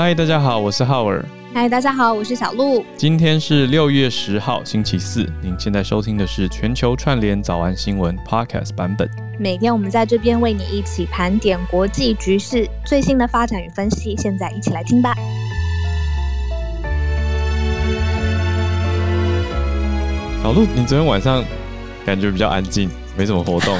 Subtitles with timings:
[0.00, 1.24] 嗨，大家好，我是浩尔。
[1.52, 2.86] 嗨，大家好，我是小鹿。
[2.96, 5.28] 今天是六月十号，星期四。
[5.42, 9.10] 您现在收听的是全球串联早安新闻 Podcast 版本。
[9.40, 14.16] 每天我们在这边为你一起盘点国际局势最新的发展与分析。
[14.16, 15.12] 现在一起来听吧。
[20.44, 21.42] 小鹿，你昨天晚上
[22.06, 23.76] 感觉比较安静，没什么活动。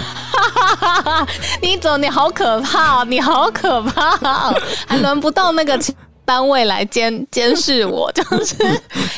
[1.62, 4.52] 你走，你好可怕，你好可怕，
[4.84, 5.78] 还轮不到那个。
[6.28, 8.54] 单位来监监视我， 就是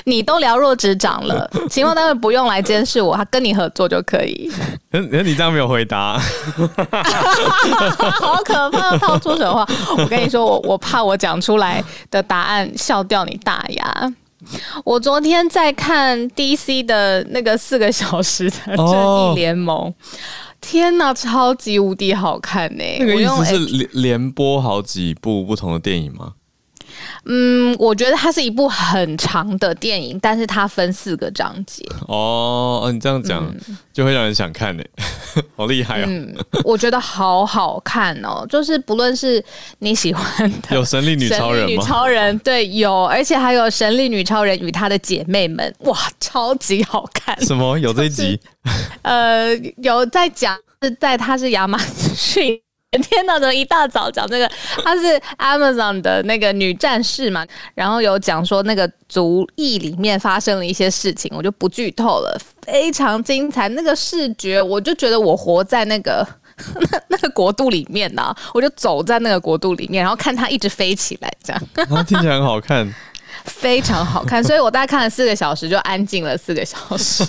[0.05, 4.48] 你都了若指掌了， 情报单位不用来监视我，他跟你合作就可以。
[4.92, 6.16] 可是你这样没有回答，
[8.20, 8.96] 好可怕！
[8.96, 9.66] 套出什么话？
[9.98, 14.12] 我跟你说，我我怕我讲出来的答案笑掉你大牙。
[14.84, 19.95] 我昨天在看 DC 的那个四个小时的正义联盟，哦、
[20.61, 22.84] 天哪，超级无敌好看呢！
[23.00, 26.34] 那个意思是连连播好几部不同的电影吗？
[27.25, 31.84] 嗯，我觉得它是一部很长的电影，但是它分四个章节。
[32.09, 34.83] 哦，你这样讲、嗯、就会让人想看呢，
[35.57, 36.05] 好厉害哦！
[36.07, 36.34] 嗯，
[36.65, 39.42] 我觉得好好看哦，就是不论是
[39.79, 41.67] 你喜欢的， 有神力女超人吗？
[41.69, 47.39] 女超人对，有，而且还有神力女超人与她的姐妹们，哇，超级好看！
[47.45, 47.79] 什么？
[47.79, 48.37] 有这一集？
[48.64, 51.79] 就是、呃，有在讲是在她是亚马
[52.14, 52.61] 逊。
[52.98, 53.38] 天哪！
[53.38, 54.50] 怎么一大早讲这个？
[54.83, 63.68] 她是 Amazon 的那个女战士嘛，然后有讲说那个族裔里面发生了一些事情，我就不剧透了，非常精彩。
[63.68, 66.27] 那个视觉，我就觉得我活在那个
[66.91, 71.62] 那 那个国度里面呐，我就走在那个国度里面，然后看它一直飞起来，这样。
[71.77, 72.92] 然后听起来很好看。
[73.44, 77.24] 非常好看，所以我大概看了四个小时，就安静了四个小时。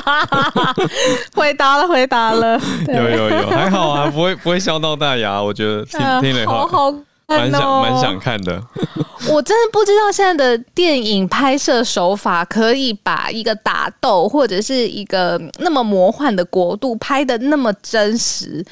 [1.34, 2.60] 回答了，回答了。
[2.88, 5.42] 有有有，还好啊，不会不会笑到大牙。
[5.42, 6.92] 我觉得听听了以后，好好，
[7.26, 8.62] 蛮想蛮想看的。
[9.28, 18.64] 我真的不知道现在的电影拍摄手法可以把一个打斗或者是一个那么魔幻的国度拍的那么真实。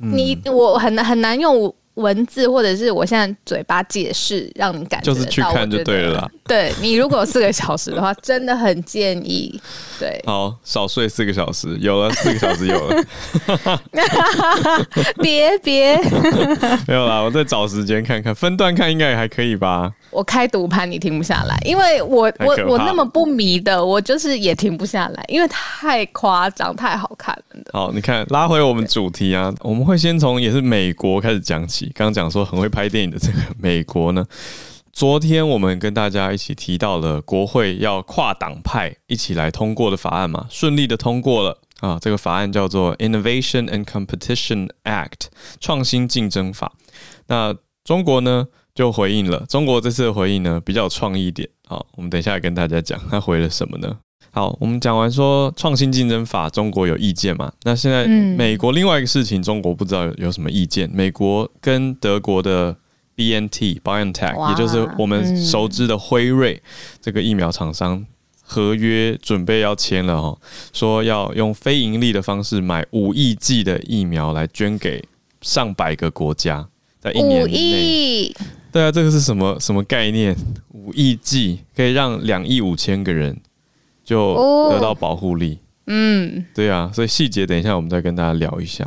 [0.00, 1.74] 嗯、你我很难很难用。
[1.98, 6.28] 文字或者是我现在嘴巴解释，让你感觉就是去看就对了啦。
[6.46, 9.60] 对，你如果有四个小时的话，真的很建议。
[9.98, 13.04] 对，好，少睡四个小时，有了四个小时有了。
[15.20, 15.96] 别 别，
[16.86, 19.92] 没有啦，我再找时间看看，分段看应该也还可以吧。
[20.10, 27.62] 我开赌盘你停不下来，因为我我我那么不迷的，我就是也停不下来，因为太夸张，太好看了。
[27.72, 31.86] 好，你看，拉回我们主题啊，我们会先从也是美国开始讲起。
[31.94, 34.24] 刚刚讲说很会拍电影的这个美国呢，
[34.92, 41.98] 昨天我们跟大家一起提到了国会要跨党派一起来通过的法案嘛，顺利的通过了啊。
[42.00, 45.26] 这个法案叫做 Innovation and Competition Act，
[45.60, 46.72] 创新竞争法。
[47.26, 47.54] 那
[47.84, 48.46] 中国呢
[48.78, 51.48] 就回应了，中国这次的回应呢比较创意一点。
[51.66, 53.98] 好，我们等一下来跟大家讲他回了什么呢？
[54.30, 57.52] 好，我们讲完说创新竞争法，中国有意见嘛？
[57.64, 60.88] 那现在美国另外一个事情，中国不知道有什么意见。
[60.92, 62.76] 美国跟德国的
[63.16, 66.62] BNT BioNTech，也就是我们熟知的辉瑞
[67.02, 68.06] 这个疫苗厂商
[68.44, 70.38] 合约准备要签了哦，
[70.72, 75.04] 说要用非盈利的方式买五亿剂的疫苗来捐给
[75.40, 76.68] 上百个国家，
[77.00, 78.32] 在一年内。
[78.72, 80.36] 对啊，这个是什么什么概念？
[80.72, 83.36] 五亿剂可以让两亿五千个人。
[84.04, 84.34] 就
[84.70, 88.82] 得到保护力，嗯，对啊，所以细节等一下我们再跟大家聊一下。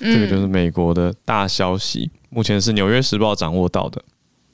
[0.00, 4.02] 这个就是美国的大消息，目前是《纽约时报》掌握到的。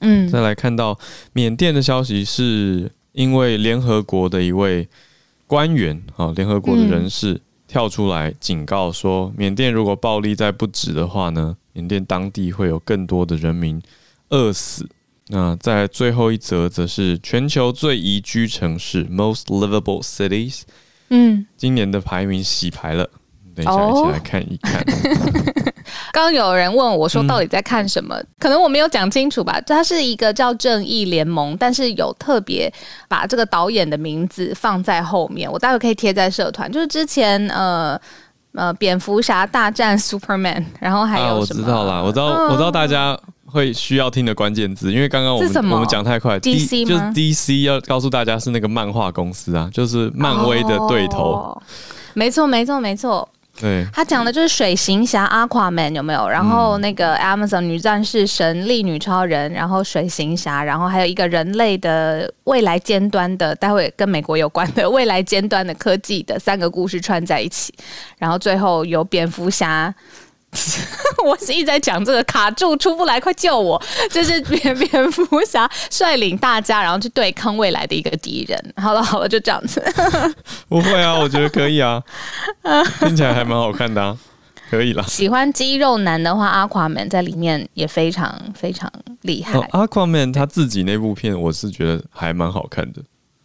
[0.01, 0.95] 嗯，再来看到
[1.31, 4.87] 缅甸的消息，是因为联合国的一位
[5.47, 13.81] 官员啊，联合国的人士跳出来警告说，缅甸如果暴力再不止的话呢，缅甸当地会有更多的人民
[14.33, 14.89] 饿死。
[15.27, 20.63] 那在最后一则，则是全球最宜居城市 （Most Livable Cities）。
[21.09, 23.07] 嗯，今年的排名洗牌了，
[23.55, 24.83] 等一下一起来看一看。
[26.11, 28.15] 刚 刚有人问我说，到底在看什么？
[28.17, 29.61] 嗯、可能我没有讲清楚吧。
[29.61, 32.71] 它是一个叫《正义联盟》，但是有特别
[33.07, 35.49] 把这个导演的名字放在后面。
[35.49, 36.69] 我待会可以贴在社团。
[36.71, 37.99] 就是之前呃
[38.55, 41.61] 呃，蝙蝠侠大战 Superman， 然后还有什么？
[41.61, 43.17] 啊、我知道啦，我知道，我知道大家。
[43.45, 51.33] 会需要听的关键字，因为刚刚我们我们讲太快，DC 就是 DC 要告诉大家是那个漫画公司啊，就是漫威的对头。
[51.33, 51.61] 哦、
[52.15, 53.29] 没错，没错，没错。
[53.59, 56.27] 对，他讲的就是水行侠 Aquaman 有没有？
[56.27, 67.73] 然后那个 Amazon 女战士神力女超人，然后水行侠，然后还有一个人类的未来尖端的，待会跟美国有关的未来尖端的科技的三个故事串在一起，
[68.17, 69.93] 然后最后有蝙蝠侠。
[71.25, 73.81] 我是一直在讲这个卡住出不来，快救我！
[74.11, 78.73] 就是蝙 蝙蝠侠率领大家，然后去对抗未来的一个敌人。
[78.77, 79.81] 好了好了，就这样子。
[80.69, 82.01] 不会啊，我觉得可以啊，
[82.99, 84.17] 听起来还蛮好看的啊，
[84.69, 85.03] 可以啦。
[85.07, 88.91] 喜欢肌肉男的话，阿夸曼在里面也非常非常
[89.21, 89.59] 厉害。
[89.71, 93.01] 阿夸曼他自己那部片，我是觉得还蛮好看的。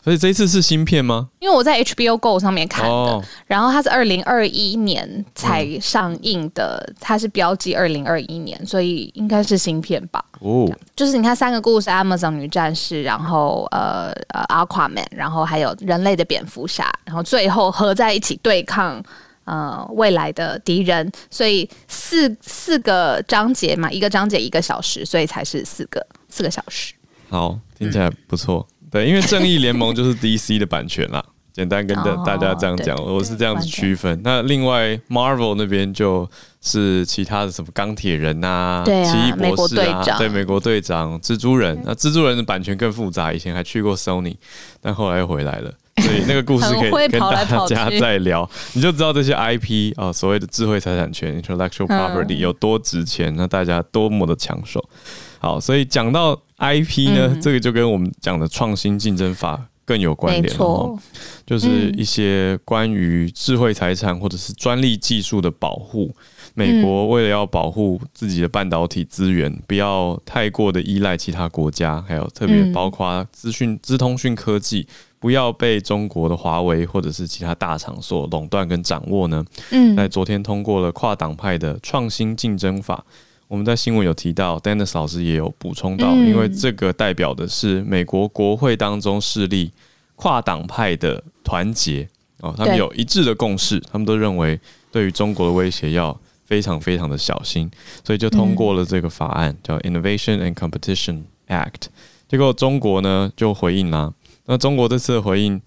[0.09, 1.29] 所以这一次是新片吗？
[1.39, 10.25] 因为我在 HBO Go 上面看的，哦、然后它是二零二一年才上映的，嗯、它是标记二零二一年，所以应该是新片吧。
[10.41, 10.67] 哦，
[10.97, 19.03] 就是你看三个故事：Amazon 女战士，然后呃呃 Aquaman，然后还有人类的蝙蝠侠，然后最后合在一起对抗
[19.45, 26.95] 呃未来的敌人，所以四四个章节嘛，一个章节一个小时，所以才是四个四个小时。
[27.29, 28.67] 好，听起来不错。
[28.71, 34.21] 嗯对，因为正义联盟就是 DC 的版权啦，简单跟大大家这样讲，哦、我是这样子区分。
[34.23, 36.29] 那另外 Marvel 那边就
[36.61, 41.81] 是其他的什么钢铁人啊、奇异博士啊，对，美国队长、蜘蛛人。
[41.85, 44.37] 那蜘蛛人的版权更复杂，以前还去过 Sony，
[44.81, 45.73] 但后来又回来了。
[46.01, 54.89] 所以那个故事 可以跟大家再聊，你就知道这些 IP 啊、哦，所谓的智慧财产权 （intellectual property） 有多值钱，那大家多么的抢手。
[55.41, 60.51] 好，所以讲到 IP 呢，嗯、这个就跟我们讲的创新竞争法更有关联了。
[60.51, 60.99] 错
[61.47, 66.15] 就是一些关于智慧财产或者是专利技术的保护。
[66.55, 74.85] 美国为了要保护自己的半导体资源，不要太过的依赖其他国家，还有特别包括资讯、资通讯科技，
[75.21, 79.45] 不要被中国的华为或者是其他大厂所垄断跟掌握呢。
[79.71, 83.05] 嗯，在昨天通过了跨党派的创新竞争法。
[83.49, 89.73] 我们在新闻有提到，Dennis 老师也有补充到，因为这个代表的是美国国会当中势力
[90.17, 92.07] 跨党派的团结
[92.41, 94.61] 哦，他们有一致的共识，他们都认为
[94.93, 96.15] 对于中国的威胁要
[96.45, 97.71] 非常非常的小心，
[98.05, 101.87] 所以就通过了这个法案，叫 Innovation and Competition Act。
[102.29, 104.13] 结果中国呢就回应啦，
[104.45, 105.59] 那中国这次的回应，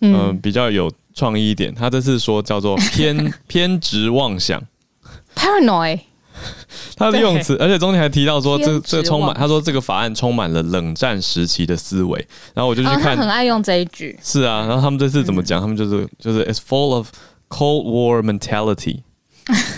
[0.00, 4.62] 嗯，比较有创意一点，他这次说叫做偏 偏执妄想
[5.34, 6.00] ，Paranoid。
[6.96, 12.18] 他的用词，而且中间还提到说，这这充满，他说这个法案充满了冷战时期的思维。
[12.54, 14.18] 然后我就去看，他很爱用这一句。
[14.22, 15.60] 是啊，然后他们这次怎么讲？
[15.60, 17.10] 他们就是就是 it's full of
[17.48, 19.00] Cold War mentality，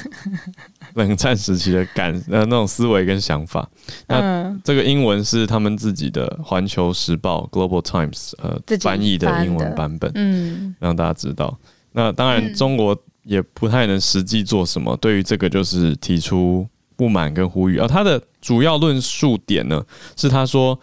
[0.95, 3.69] 冷战时期的感呃那种思维跟想法。
[4.07, 11.59] 那这个英文是他们自己的《环球时报》（Global Times） 呃翻译的英文版本，嗯，让大家知道。
[11.93, 12.97] 那当然中国。
[13.29, 16.67] 也不太能实际做什么，对于这个就是提出
[16.97, 17.77] 不满跟呼吁。
[17.77, 19.85] 而他的主要论述点呢，
[20.17, 20.81] 是他说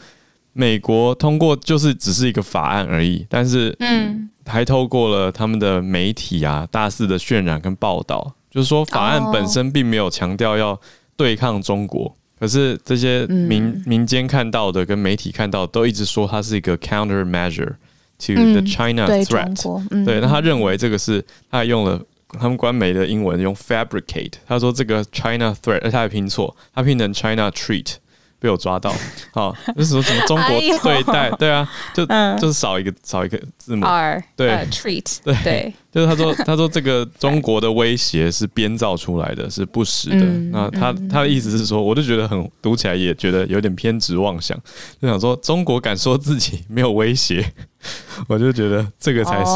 [0.53, 10.80] 美国通过就是只是一个法案而已，但是嗯，还透过了他们的媒体啊大肆的渲染跟报道，就是说法案本身并没有强调要
[11.18, 17.74] 对抗中国，可是这些民民间看到的跟媒体看到的都一直说它是一个 counter measure
[18.19, 20.06] to the China threat。
[20.06, 21.19] 对，那他认为这个是
[21.50, 22.00] 他还用了。
[22.39, 27.95] 他们官媒的英文用 fabricate，他说这个 China threat，而他还拼错，他拼成 China treat，
[28.39, 28.93] 被我抓到。
[29.33, 32.05] 好，就是说什么中国对待，对啊，就
[32.39, 40.25] 就是少一个少一个字母，R，对，treat，对，就是他说他说这个中国的威胁是编造出来的，是不实的。
[40.51, 44.57] 那他他的意思是说，我就觉得很读起来也觉得有点偏执妄想，
[45.01, 47.45] 就想说中国敢说自己没有威胁。
[48.27, 49.51] 我就觉得这个才是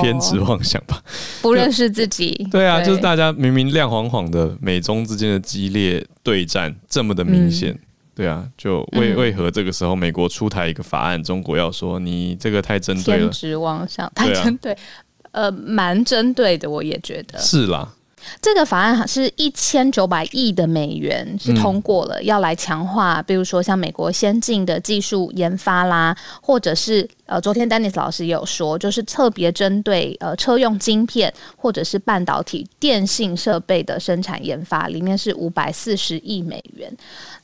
[0.00, 0.98] 偏执妄想吧，
[1.42, 2.48] 不认识自己。
[2.50, 7.78] 对啊，就是大家明明亮晃晃的美中之间的激烈对战这么的明显，
[8.14, 14.76] 对啊，就为为何这个时候美国出台一个法案，中国要说你这个太针对了，偏执妄想，太针对，
[15.32, 17.38] 呃，蛮针对的，我也觉得。
[17.38, 17.92] 是啦。
[18.40, 36.94] 这个法案是一千九百亿的美元是通过了，要来强化，比如说像美国先进的技术研发啦，或者是呃，昨天 Dennis 老师也有说，就是特别针对呃车用晶片或者是半导体电信设备的生产研发，里面是五百四十亿美元。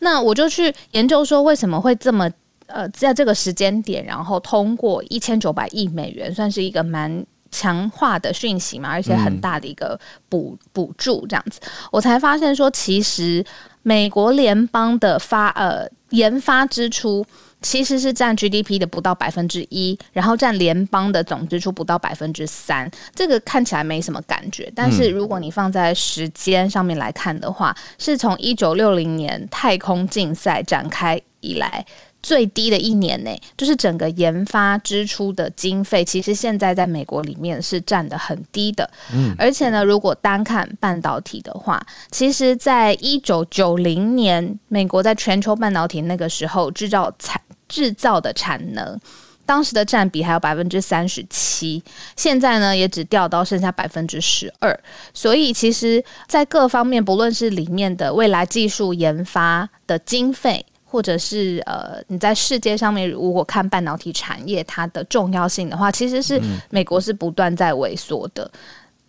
[0.00, 2.30] 那我就去研究说，为什么会这么
[2.66, 7.24] 呃，在这个时间点，然后通过一千九百亿美元，算是一个蛮。
[7.50, 13.44] 强化的讯息嘛，而且很大的一个补补助这样子，我才发现说，其实
[13.82, 17.26] 美国联邦的发呃研发支出
[17.60, 22.90] 其实是占 GDP 的不到百分之一，然后占联邦的总支出不到百分之三。
[23.14, 31.84] 这个看起来没什么感觉，但是如果你放在时间上面来看的话，是从一九六零年太空竞赛展开以来。
[32.22, 38.88] 最低的一年内，就是整个研发支出的经费，其实现在在美国里面是占的很低的。
[39.14, 48.98] 嗯，而且呢，如果单看半导体的话，其实在一九九零年，美国在全球半导体那个时候制造产制造的产能，
[49.46, 51.82] 当时的占比还有百分之三十七，
[52.16, 54.78] 现在呢也只掉到剩下百分之十二。
[55.14, 60.66] 所以，其实，在各方面，不论是里面的未来技术研发的经费。
[60.90, 68.42] 或者是呃，你在世界上面如果看半导体产业它的重要性的话，其实是美国是不断在萎缩的。
[68.52, 68.60] 嗯、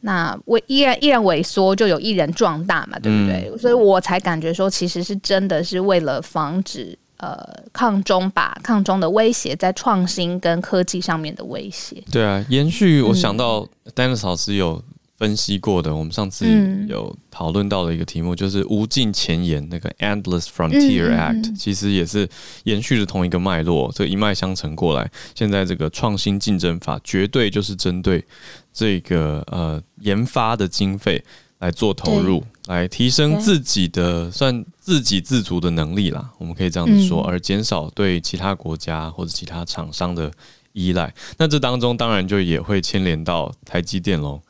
[0.01, 3.49] 那萎依然依然萎缩，就有一人壮大嘛，对不对？
[3.51, 12.03] 嗯、所以我才感觉说，其实是真的是为了防止呃抗中吧抗中的威胁在创新跟科技上面的威胁。
[12.11, 14.81] 对啊，延续我想到 Dennis 老师有。
[15.21, 16.47] 分析过的，我们上次
[16.87, 22.27] 有讨论到的一个题目，嗯、就是无尽前沿那个 Endless Frontier Act，、嗯、其实也是
[22.63, 25.11] 延续着同一个脉络，这、一脉相承过来。
[25.35, 28.25] 现在这个创新竞争法绝对就是针对
[28.73, 31.23] 这个呃研发的经费
[31.59, 36.31] 来做投入，来提升自己的算自给自足的能力啦。
[36.39, 40.31] 我们可以这样子说，嗯、而减少对其他国家或者其他厂商的
[40.73, 41.13] 依赖。
[41.37, 44.41] 那这当中当然就也会牵连到台积电喽。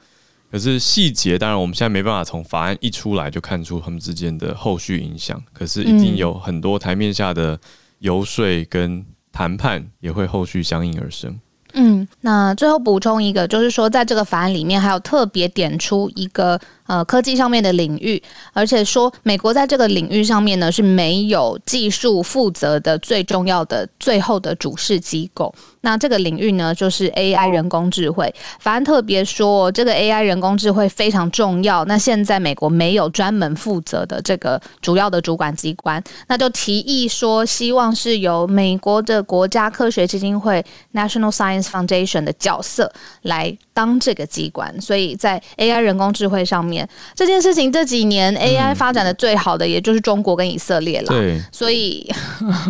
[0.52, 5.42] 可是细节，当然我们现在没办法从法案一出来就看出他们之间的后续影响。
[5.54, 7.58] 可是一定有很多台面下的
[8.00, 11.40] 游说跟谈判也会后续相应而生。
[11.74, 25.56] 嗯，那最后补充一个，就是说在这个法案里面还有特别点出一个呃科技上面的领域，而且说美国在这个领域上面呢是没有技术负责的最重要的最后的主事机构。
[25.82, 28.34] 那这个领域呢，就是 AI 人工智慧。
[28.60, 31.84] 法案特别说，这个 AI 人工智慧非常重要。
[31.86, 42.92] 那现在美国没有专门负责的这个主要的主管机关，那就提议说，希望是由美国的国家科学基金会 （National Science Foundation） 的角色
[43.24, 44.80] 来当这个机关。
[44.80, 51.08] 所以在 AI 人工智慧上面，这件事情这几年 AI 发展的最好的，也就是中国跟以色列了。
[51.08, 52.08] 对，所以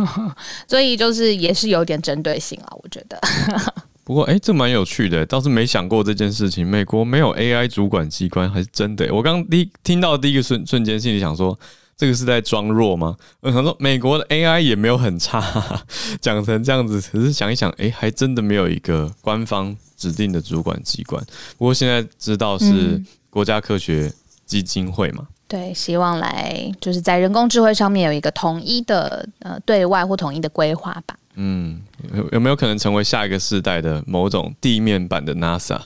[0.65, 3.00] 所以就是也是有点针对性了，我觉得。
[4.03, 6.65] 不过，哎、欸，这蛮有趣的，倒是没想过这件事情。
[6.67, 9.13] 美国没有 AI 主管机关，还是真的？
[9.13, 11.57] 我刚第听到第一个瞬瞬间，心里想说，
[11.95, 13.15] 这个是在装弱吗？
[13.41, 15.41] 我想说，美国的 AI 也没有很差，
[16.19, 21.23] 讲成这样子，只是想一想，哎、欸，还真的没有一个官方指定的主管机关。
[21.57, 24.11] 不过现在知道是国家科学
[24.45, 25.21] 基金会嘛？
[25.21, 31.15] 嗯、对，希望来就是在人工智慧上面有一个统一的呃对外或统一的规划吧。
[31.35, 31.81] 嗯，
[32.13, 35.79] 有有没有可能成为下一个世代的某种地面版的 NASA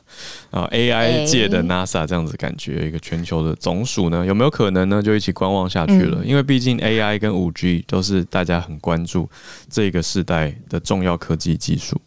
[0.50, 4.26] 啊？AI 界的 NASA 这样子感觉，一个全球的总署呢？
[4.26, 5.02] 有没有可能呢？
[5.02, 9.30] 就一起观望下去了，嗯、因为毕竟 AI 跟五 G 都是大家很关注
[9.70, 12.02] 这个世代的重要科技技术。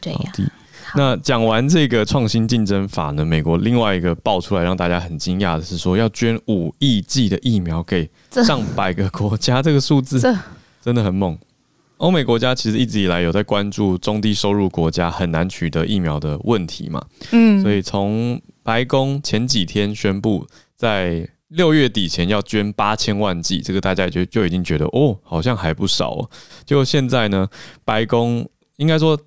[0.00, 0.32] 对呀。
[0.96, 10.20] 那讲完这个创新竞争法呢，美国另外一个爆出来让大家很惊讶的是说，要捐五亿剂的疫苗给上百个国家，这，这个数字
[10.80, 11.36] 真的很猛。
[11.98, 20.46] 欧美国家其实一直以来有在关注中低收入国家很难取得疫苗的问题嘛，嗯，所以从白宫前几天宣布
[20.76, 26.30] 在六月底前要捐八千万剂，这个大家就就已经觉得哦，好像还不少哦。
[26.64, 27.48] 就现在呢，
[27.84, 29.18] 白宫应该说。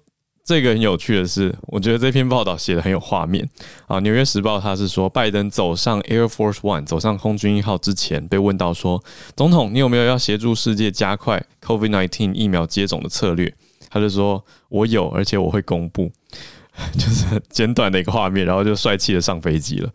[0.47, 3.45] 这个很有趣的是，我觉得这篇报道写得很有画面
[3.85, 3.97] 啊。
[3.99, 9.03] 《纽约时报》他是说，拜登走上 Air Force One，走上空军一号之前，被问到说
[9.35, 13.53] ：“总统，你有没有要协助世界加快 COVID-19 疫苗接种的策略？”
[13.91, 16.09] 他就说：“我有，而且我会公布。”
[16.93, 19.91] 就是简短的一个画面，然后就帅气的上飞机了。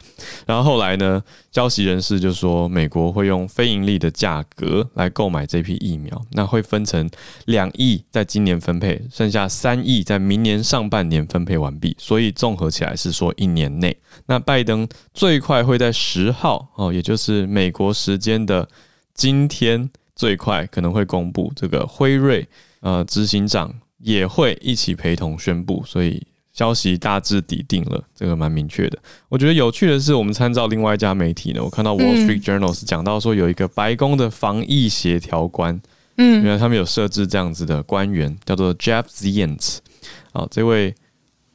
[0.46, 1.22] 然后后来呢，
[1.52, 7.08] 消息人士就说，美国会用非盈利的价格来购买这批疫苗，那会分成
[7.44, 11.96] 两亿在今年分配，剩下三亿在明年上半年分配完毕。
[12.00, 13.96] 所以综合起来是说一年内，
[14.26, 18.68] 那拜登最快会在十号哦，也就是美国时间的
[19.14, 22.48] 今天最快可能会公布这个辉瑞
[22.80, 26.20] 呃执行长也会一起陪同宣布，所以。
[26.52, 28.98] 消息大致底定了，这个蛮明确的。
[29.28, 35.80] 我觉得有趣的是，我们参照另外一家媒体呢，我看到 Wall Street Journal 是讲到说，有一个白宫的防疫协调官，
[36.18, 39.78] 嗯，原来他们有设置这样子的官员，叫做 Jeff Zients。
[40.32, 40.94] 好，这位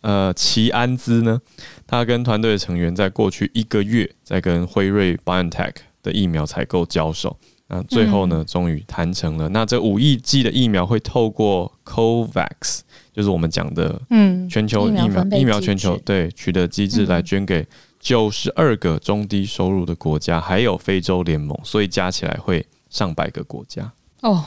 [0.01, 1.39] 呃齐安兹呢，
[1.86, 7.38] 他跟团队的成员在过去一个月在跟辉瑞 BioNTech 的疫苗采购交手，
[7.68, 9.50] 那最后呢，终于谈成了。
[9.50, 12.80] 那这五亿剂的疫苗会透过 COVAX。
[13.14, 17.66] 就是我们讲的，嗯，全球疫苗疫苗全球对取得机制来捐给
[18.00, 23.92] 九十二个中低收入的国家，还有非洲联盟，所以加起来会上百个国家。
[24.22, 24.46] 哦，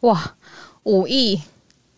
[0.00, 0.36] 哇，
[0.82, 1.40] 五亿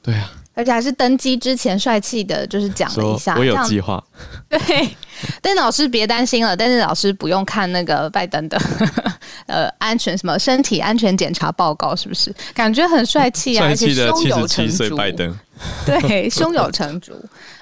[0.01, 0.42] 对啊。
[0.55, 4.03] 而且还是登机之前帅气的，就是讲了一下，我有计划。
[4.49, 4.59] 对，
[5.41, 8.61] 但老师别担心了，但是老师不用看那个拜登的
[9.47, 12.35] 呃安全什么身体安全检查报告，是不是？
[12.55, 14.97] 感觉很帅气啊，而且胸有成竹。
[14.97, 15.35] 拜登，
[15.87, 17.13] 对，胸有成竹。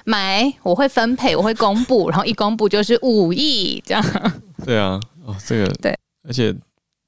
[0.03, 4.03] 买，我会分配，我会公布，然后一公布就是五亿这样。
[4.65, 6.53] 对啊，哦，这个对，而且。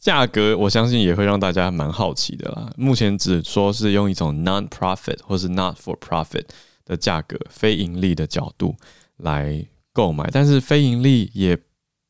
[0.04, 2.70] 价格我相信也会让大家蛮好奇的啦。
[2.76, 6.44] 目前只说是用一种 non-profit 或是 not for profit
[6.84, 8.76] 的价格，非盈利的角度
[9.16, 11.58] 来购买，但是非盈利也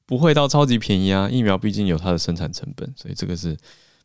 [0.08, 1.30] 不会到超级便宜啊。
[1.30, 3.56] 疫苗毕竟有它的生产成本，所以这个是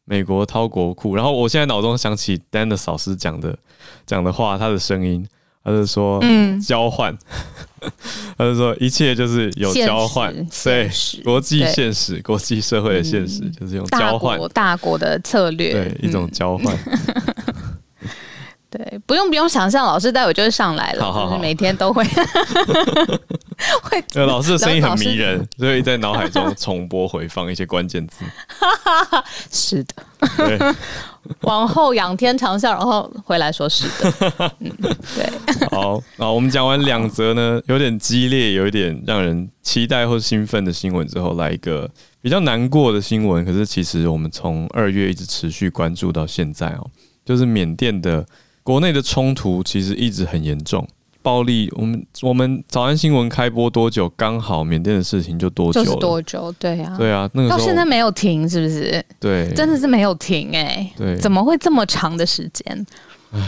[0.05, 1.17] 美国掏国库。
[1.17, 3.59] 然后我现在脑中想起 Dennis 老师讲的
[4.05, 5.27] 讲的话，他的声音。
[5.69, 7.17] 他是说，嗯，交换，
[8.37, 10.35] 他是说一切就是有交换，
[10.65, 10.91] 对，
[11.23, 16.77] 国际现实、国际社会的现实、嗯、就是用交换，大国的策略，对，一种交换。
[16.87, 16.99] 嗯
[18.71, 22.05] 对，不用不用想象，老师待会就会上来了，好好好，就是每天都会
[23.81, 23.99] 会。
[24.13, 28.27] 对，老师的声音很迷人，所以在脑海中重播回放一些关键字。
[29.51, 29.95] 是的，
[30.37, 30.59] 对，
[31.43, 34.53] 往后仰天长啸，然后回来说是的。
[34.61, 34.71] 嗯，
[35.17, 35.69] 对。
[35.71, 43.45] 好，那我们讲完两则呢，有点激烈，有一点让人期待或兴奋的新闻之后，来一个比较难过的新闻。
[43.45, 46.91] 可是其实我们从二月一直持续关注到现在哦，
[47.25, 48.27] 就是缅甸的。
[48.65, 50.87] 国内的冲突其实一直很严重，
[51.29, 51.71] 暴力。
[51.77, 56.51] 我们我们早安新闻开播多久，刚好缅甸的事情就多久，就是多久？
[56.53, 59.05] 对呀、啊，对啊，那个到现在没有停，是不是？
[59.21, 60.93] 对，真的是没有停哎、欸。
[60.97, 62.87] 对，怎么会这么长的时间？
[63.33, 63.41] 唉，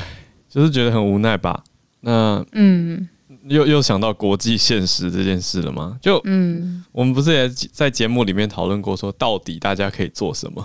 [0.46, 1.64] 就是觉得很无奈吧。
[2.00, 3.08] 那嗯，
[3.44, 5.96] 又又想到国际现实这件事了吗？
[6.02, 10.62] 就嗯，我们不是也在节目里面讨论过，说到底大家可以做什么？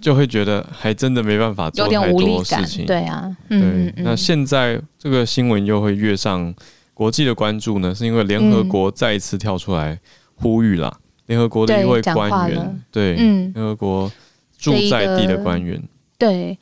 [0.00, 3.92] 就会觉得还真的没办法做太多事情，对啊，对。
[3.98, 6.54] 那现在这个新闻又会跃上
[6.94, 7.94] 国际的关注呢？
[7.94, 9.98] 是因为联合国再一次跳出来
[10.34, 10.98] 呼吁啦。
[11.26, 14.10] 联合国的一位官员，对，联合国
[14.58, 15.80] 驻在地的官员，
[16.18, 16.58] 对。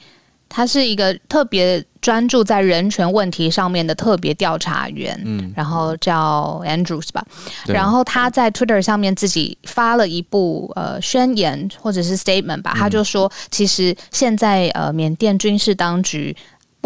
[0.49, 7.25] 他是一个特别专注在人权问题上面的特别调查员，嗯，然后叫 Andrews 吧，
[7.67, 16.37] 然后他在 Twitter 上面自己发了一部呃宣言或者是 statement 吧，他就说，其实现在呃缅甸军事当局。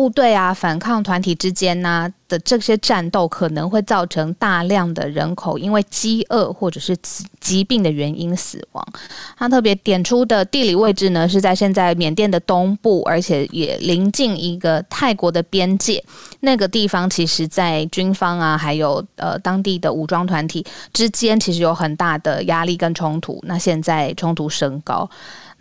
[0.03, 6.97] 部队啊，反抗团体之间呢的这些战斗，可能会造成大量的人口因为饥饿或者是
[7.38, 8.85] 疾病的原因死亡。
[9.38, 16.03] 他特别点出的地理位置呢，是在现在缅甸的东部，而且也临近一个泰国的边界。
[16.41, 23.38] 那个地方其实，在军方啊，还有呃当地的武装团体之间，其实有很大的压力跟冲突。
[23.45, 25.09] 那现在冲突升高。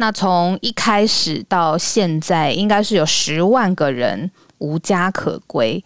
[0.02, 5.84] 那从一开始到现在，应该是有十万个人无家可归。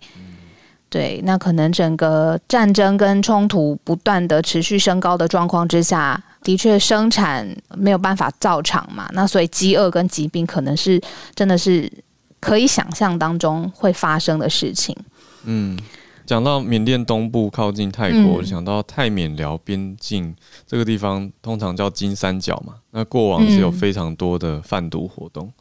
[0.88, 9.10] 对，那可能整个战争跟冲突不断的持续升高的状况之下，的确生产没有办法造厂嘛。
[9.12, 11.02] 那所以饥饿跟疾病可能是
[11.36, 11.92] 真的是
[12.40, 14.96] 可以想象当中会发生的事情。
[15.44, 15.78] 嗯。
[16.26, 20.36] 讲到缅甸东部靠近泰国，我就想到泰缅辽边境
[20.66, 22.76] 这个地方，通常叫金三角嘛。
[22.92, 25.52] 那过往是有非常多的贩毒活动，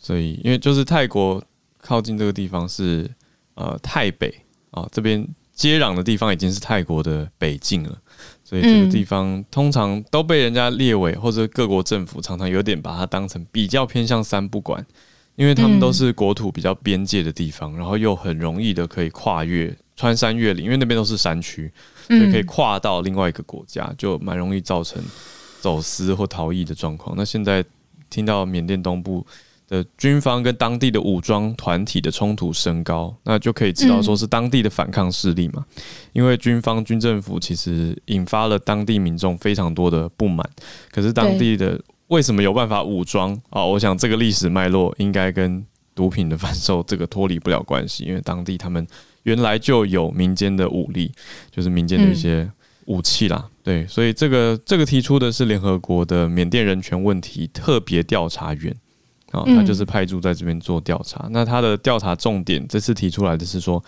[0.00, 1.42] 所以因为就是泰国
[1.78, 3.10] 靠近这个地方是
[3.54, 4.34] 呃泰北
[4.70, 7.98] 啊，这边接壤的地方已经是泰国的北境了，
[8.44, 14.84] 所以这个地方通常都被人家列为或者各国政府常常有点把它当成比较偏向三不管，
[15.36, 19.74] 因为他们都是国土比较边界的地方，然后又很容易的可以跨越。
[19.98, 21.72] 穿山越岭，因为那边都是山区，
[22.06, 25.02] 所以可以跨到另外一个国家，就蛮容易造成
[25.62, 27.16] 走私或逃逸的状况。
[27.16, 27.64] 那现在
[28.10, 29.26] 听到缅甸东部
[29.66, 35.64] 的军方跟当地的武装团体的冲突升高，那就可以知道说是当地的反抗势力嘛。
[36.12, 40.46] 因为军方军政府其实引发了当地民众非常多的不满，
[40.90, 43.64] 可是当地的为什么有办法武装啊？
[43.64, 45.64] 我想这个历史脉络应该跟
[45.94, 48.86] 毒品的贩售这个脱离不了关系，因为当地他们。
[49.26, 51.10] 原来就有民间的武力，
[51.50, 52.48] 就是民间的一些
[52.84, 53.42] 武器啦。
[53.44, 58.72] 嗯、对，所以这个这个提出的是联合国的缅甸人权问题特别调查员，
[59.32, 61.26] 啊，他就是派驻在这边做调查。
[61.32, 63.82] 那他的调查重点这次提出来的是说，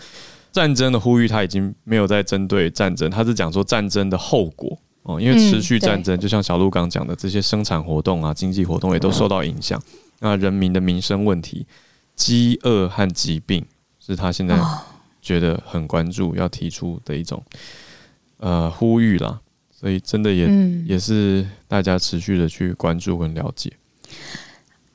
[0.51, 4.77] 战争的呼吁他已经没有在针对战争，他是讲说战争的后果
[5.09, 9.81] 哦，因为持续战争，就像小鹿刚讲的，这些生产活动啊、经济活动也都受到影响。
[10.19, 11.65] 那人民的民生问题、
[12.15, 13.65] 饥饿和疾病
[13.99, 14.59] 是他现在。
[15.21, 17.43] 觉得很关注，要提出的一种
[18.37, 19.37] 呃呼吁啦，
[19.69, 23.69] 所以真的也、嗯、也是大家持续的去关注跟了解。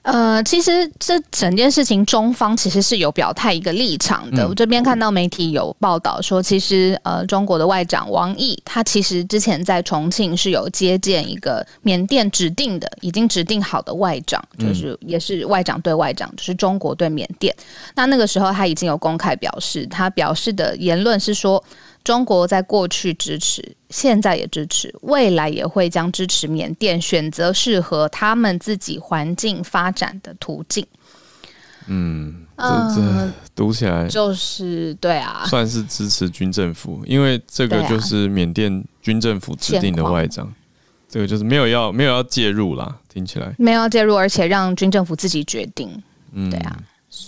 [0.05, 4.45] 呃，其实这整件事情，中方其实是有表态一个立场的。
[4.45, 17.55] 嗯、我这边看到媒体有报道说，其实呃，中国的外长王毅他其实之前在重庆是有接见一个缅甸指定的、已经指定好的外长，就是也是外长对外长，就是中国对缅甸。
[17.95, 21.65] 那那个时候他已经有公开表示，他表示的言论是说。
[22.05, 30.87] 中国在过去支持，现在也支持，未来也会将支持缅甸选择适合他们自己环境发展的途径。
[31.87, 32.65] 嗯，这
[32.95, 40.53] 这读起来就是对啊，算是支持军政府，因为这个就是缅甸军政府制定的外长，
[41.09, 46.03] 这个就是没有要没有要介入啦，听起来没有要介入，而且让军政府自己决定。
[46.33, 46.79] 嗯，对啊。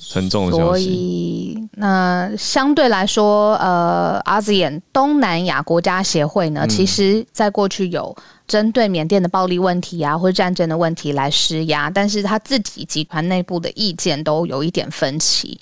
[0.09, 0.85] 沉重的消息。
[0.85, 15.59] 所以，那相对来说，呃，ASEAN 东南亚国家协会呢，嗯、其实在过去有针对缅甸的暴力问题啊，或者战争的问题来施压，但是他自己集团内部的意见都有一点分歧，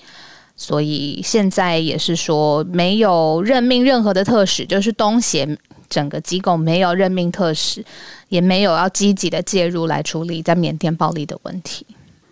[0.55, 5.57] 所以现在也是说没有任命任何的特使，就是东协
[5.89, 7.83] 整个机构没有任命特使，
[8.29, 11.85] 也没有要积极的介入来处理在缅甸暴力的问题。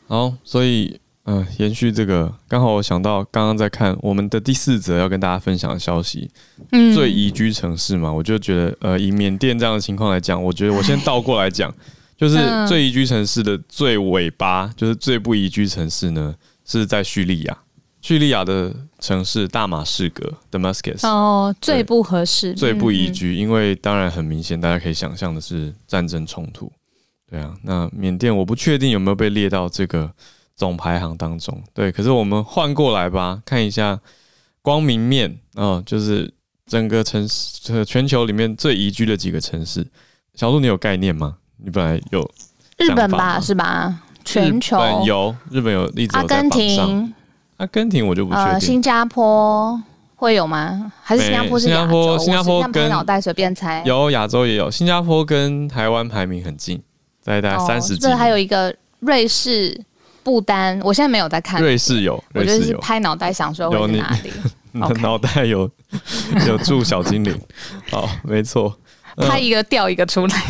[0.07, 0.99] 好，所以。
[1.25, 6.29] 嗯、呃，延续这个，刚好我想到刚刚在看我们的第四则要跟大家分享的消息，
[6.71, 11.73] 嗯，最宜居城市嘛，我就觉得，呃，以缅甸这样的情况来讲，我觉得我先倒过来讲，
[12.17, 17.57] 就是最宜居城市的最尾巴，就是最不宜居城市呢，是在叙利亚，
[18.01, 26.69] 叙利亚的城市大马士革 （Damascus） 哦，最不合适，最不宜居，因为当然很明显，大家可以想象的是战争冲突，
[27.31, 30.11] 对啊，那缅甸我不确定有没有被列到这个。
[30.55, 33.99] 总排行当中，对，可是我们换过来吧，看一下
[34.61, 36.31] 光明面啊、哦，就是
[36.67, 39.85] 整个城市，全球里面最宜居的几个城市。
[40.35, 41.37] 小鹿，你有概念吗？
[41.57, 42.21] 你本来有
[42.77, 44.03] 日本吧，是吧？
[44.23, 47.13] 全球有日本有例子，阿根廷，
[47.57, 48.59] 阿根廷我就不确定、呃。
[48.59, 49.81] 新加坡
[50.15, 50.93] 会有吗？
[51.01, 51.65] 还是新加坡是？
[51.65, 54.69] 新加坡，新加坡跟脑袋随便猜，有亚洲也有。
[54.69, 56.81] 新加坡跟台湾排名很近，
[57.21, 58.01] 在大概三十几。
[58.01, 59.83] 这、哦、还有一个瑞士。
[60.23, 61.61] 不丹，我现在没有在看。
[61.61, 64.31] 瑞士有，我就是拍脑袋想说会在哪里。
[64.71, 65.69] 你的脑袋有
[66.47, 67.39] 有住小精灵，
[67.91, 68.75] 好，没错。
[69.17, 70.43] 拍一个掉一个出来。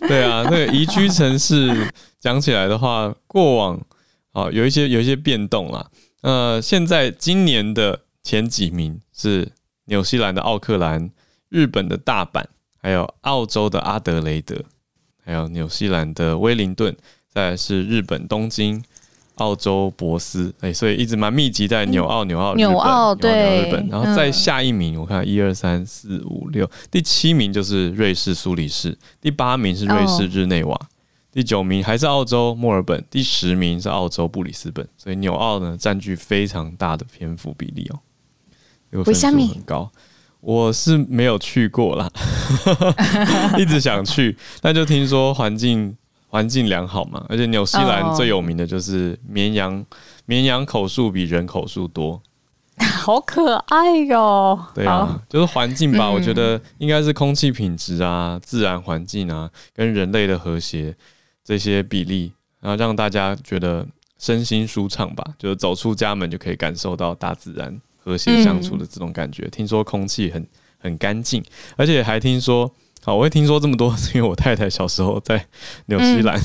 [0.00, 3.80] 对啊，那个宜居城市讲起来的话，过往
[4.32, 5.86] 啊有一些有一些变动啦。
[6.22, 9.52] 呃，现在今年的前几名是
[9.84, 11.10] 纽西兰的奥克兰、
[11.48, 12.42] 日本的大阪，
[12.82, 14.56] 还有澳洲的阿德雷德，
[15.24, 16.96] 还有纽西兰的威灵顿。
[17.34, 18.80] 再来是日本东京、
[19.34, 30.80] 澳洲博斯，哎，所以一直蛮密集在纽澳、纽澳、纽澳对，日本，然后再下一名，我看一二三四五六，第七名就是瑞士苏黎世，第八名是瑞士日内瓦，
[31.32, 37.98] 第九名还是澳洲墨尔本，第十名是澳洲布里斯本，所以纽澳呢占据非常大的篇幅比例哦，
[38.92, 39.90] 这个分数很高，
[40.40, 42.08] 我是没有去过啦，
[43.58, 45.96] 一直想去，但就听说环境。
[46.34, 49.86] 环境良好嘛，而且纽西兰最有名的就是绵羊，
[50.26, 52.20] 绵羊口数比人口数多，
[52.76, 54.58] 好可爱哟。
[54.74, 60.92] 对啊，就是环境吧，我觉得应该是空气品质啊、自然环境啊，跟人类的和谐
[61.44, 63.86] 这些比例，然后让大家觉得
[64.18, 69.48] 身心舒畅吧，就是走出家门就可以感受到大自然和谐相处的这种感觉。
[69.50, 70.44] 听说空气很
[70.78, 71.40] 很干净，
[71.76, 72.68] 而且还听说。
[73.04, 75.44] 好，我会听说这么多，是因为我太太小时候在
[75.86, 76.40] 纽西兰，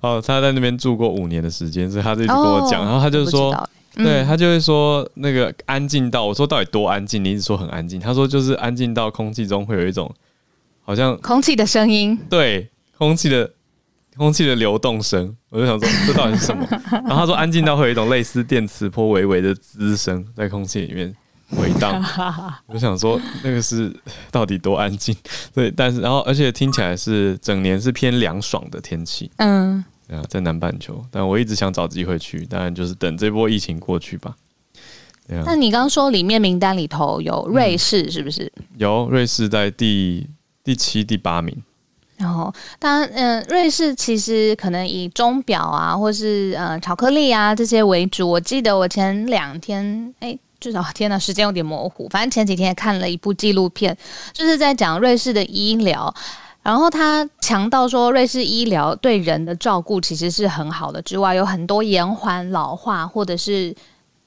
[0.00, 3.52] 哦、嗯，她在那边住过五年的时间，所以她就一直跟我讲，哦、然后她就说，
[3.96, 7.24] 嗯、对她就会说那个安静到，我说到底多安静？
[7.24, 10.08] 你一直说很安静，她说就是安静到空气中会有一种
[10.84, 13.50] 好像空气的声音，对，空气的
[14.16, 16.64] 空气的流动声，我就想说这到底是什么？
[17.04, 21.12] 然后她说安静到会有一种类似电磁波微微的滋声在空气里面。
[21.50, 22.02] 回荡，
[22.66, 23.94] 我想说那个是
[24.30, 25.14] 到底多安静？
[25.54, 34.34] 对，但是然后而且听起来是整年是偏凉爽的天气，嗯，对啊，在南半球，但我一直想找机会去，当然就是等这波疫情过去吧。
[35.28, 38.50] 那你刚刚说里面名单里头有瑞士，是不是？
[38.56, 40.26] 嗯，有瑞士在第
[40.64, 41.56] 第七、第八名。
[42.16, 48.28] 然后，当然，嗯，瑞士其实可能以钟表啊，或是呃巧克力啊这些为主。
[48.30, 50.38] 我记得我前两天，哎。
[50.58, 52.08] 至少天呐，时间有点模糊。
[52.08, 53.96] 反正前几天也看了一部纪录片，
[54.32, 56.14] 就是在讲瑞士的医疗。
[56.62, 63.72] 然后他强调说，瑞士医疗对人的照顾其实是很好的，之外有很多延缓老化或者是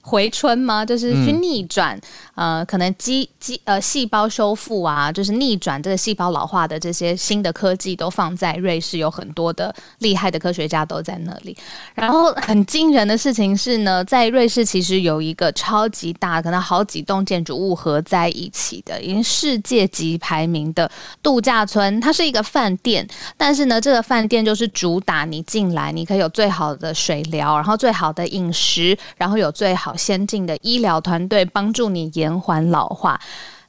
[0.02, 0.86] 回春吗？
[0.86, 2.02] 就是去逆转，嗯、
[2.40, 11.58] 呃，可能基基呃细胞修复啊，就是逆转这个细胞老化的这些新的科技都放在瑞士，有很多的厉害的科学家都在那里。
[11.94, 20.90] 然后很惊人的事情是呢，在瑞士其实有一个超级大，可能好几栋建筑物合在一起的，已经世界级排名的
[21.22, 22.00] 度假村。
[22.00, 29.90] 它是一个饭店，但是呢，这个饭店就是主打你进来，你可以有最好的水疗，然后最好的饮食，然后有最好。
[29.98, 33.20] 先进的医疗团队帮助你延延缓老化，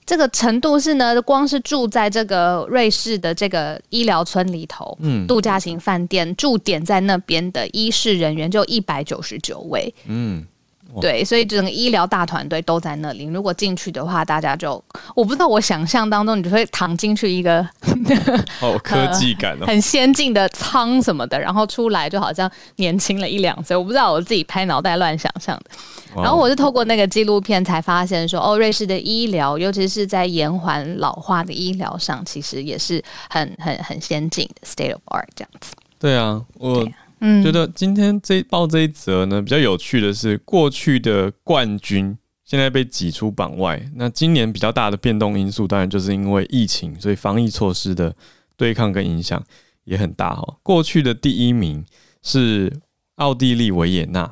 [0.05, 10.45] 这个程度是呢，光是住在这个瑞士的这个医疗村里头，嗯，度假型饭店驻点在那边的医事人员就一百九十九位，嗯。
[10.99, 13.25] 对，所以整个医疗大团队都在那里。
[13.27, 14.83] 如果进去的话，大家就
[15.15, 17.61] 我不知道，我想象当中你就会躺进去一个
[18.61, 23.77] 哦，科技感、哦、很先进的舱什么的，然后出来就好像年轻了一两岁。
[23.77, 25.65] 我不知道我自己拍脑袋乱想象的。
[26.17, 35.73] 然后我是透过那个纪录片才发现说，哦，瑞士的医疗，尤其是在延缓老化的医疗上，其实也是很很很先进的 state of art 这样子。
[36.01, 36.89] 对啊，我。
[37.21, 43.81] 嗯，觉得今天这报这一则呢，比较有趣的是，过去的冠军现在被挤出榜外。
[43.95, 48.15] 那今年比较大的变动因素，当然就是因为疫情，所以防疫措施的
[48.57, 49.43] 对抗跟影响
[49.85, 50.57] 也很大哈。
[50.63, 51.85] 过去的第一名
[52.23, 52.73] 是
[53.17, 54.23] 奥地利维也纳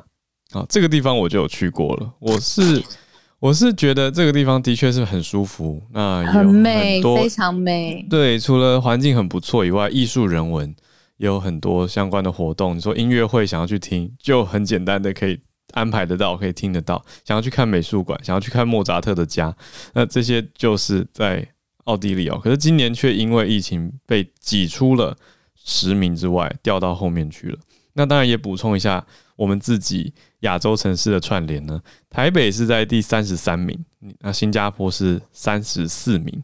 [0.51, 2.11] 啊，这个地方我就有去过了。
[2.19, 2.83] 我是
[3.39, 8.03] 我是觉得这个地方的确是很舒服，那很美，非常美。
[8.09, 10.75] 对，除了环境很不错以外，艺术人文。
[11.19, 15.37] 也有很多相关的活动，你说音乐会想要去听，就很简单的可以
[15.73, 17.03] 安排得到，可以听得到。
[17.25, 19.53] 想要去看美术馆，想要去看莫扎特的家，
[19.93, 21.45] 那这些就是在
[21.83, 22.39] 奥地利哦。
[22.41, 25.15] 可是今年却因为疫情被挤出了
[25.55, 27.59] 十名之外，掉到后面去了。
[27.93, 29.05] 那当然也补充一下，
[29.35, 33.77] 我们自己亚洲城市的串联呢，台北是在第三十三名，
[34.21, 36.41] 那新加坡是三十四名，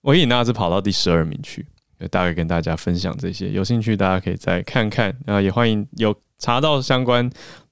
[0.00, 1.66] 维也纳是跑到第十二名去。
[2.10, 7.28] 大概跟大家分享这些，有兴趣大家可以再看看，啊，也欢迎有查到相关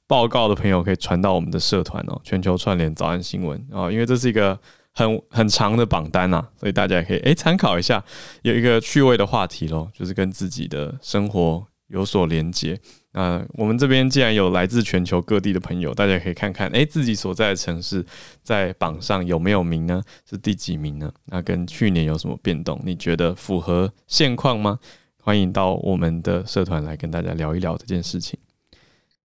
[0.09, 3.65] 报告的朋友可以传到我们的社团哦，全球串联早安新闻。
[3.71, 4.59] 啊，因为这是一个
[4.93, 8.03] 很很长的榜单呐，所以大家也可以诶参考一下，
[8.43, 12.79] 有一个趣味的话题咯，就是跟自己的生活有所连接。
[13.13, 18.05] 那我们这边既然有来自全球各地的朋友，大家可以看看，哎，自己所在的城市
[18.43, 20.03] 在榜上有没有名呢？
[20.29, 21.11] 是第几名呢？
[21.27, 22.81] 那跟去年有什么变动？
[22.85, 24.79] 你觉得符合现况吗？
[25.23, 28.39] 欢迎到我们的社团来跟大家聊一聊这件事情。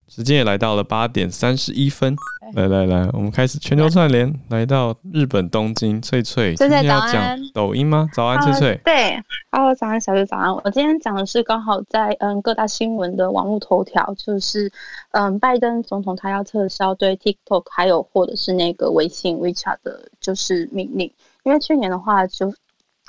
[0.09, 2.15] 时间也来到了八点三十一分，
[2.55, 8.09] 来来来，我们开始全球串联，来到日本东京，翠翠，今天要讲抖音吗？
[8.11, 8.75] 早安，翠翠。
[8.77, 10.51] Uh, 对，Hello，早安，小月，早安。
[10.51, 14.71] 我今天讲的是刚好在嗯各大新闻的网络头条，就是
[15.11, 22.51] 嗯拜登总统他要撤销对 TikTok 还有或者是那个微信 WeChat 的就是命令，因为去年的话就。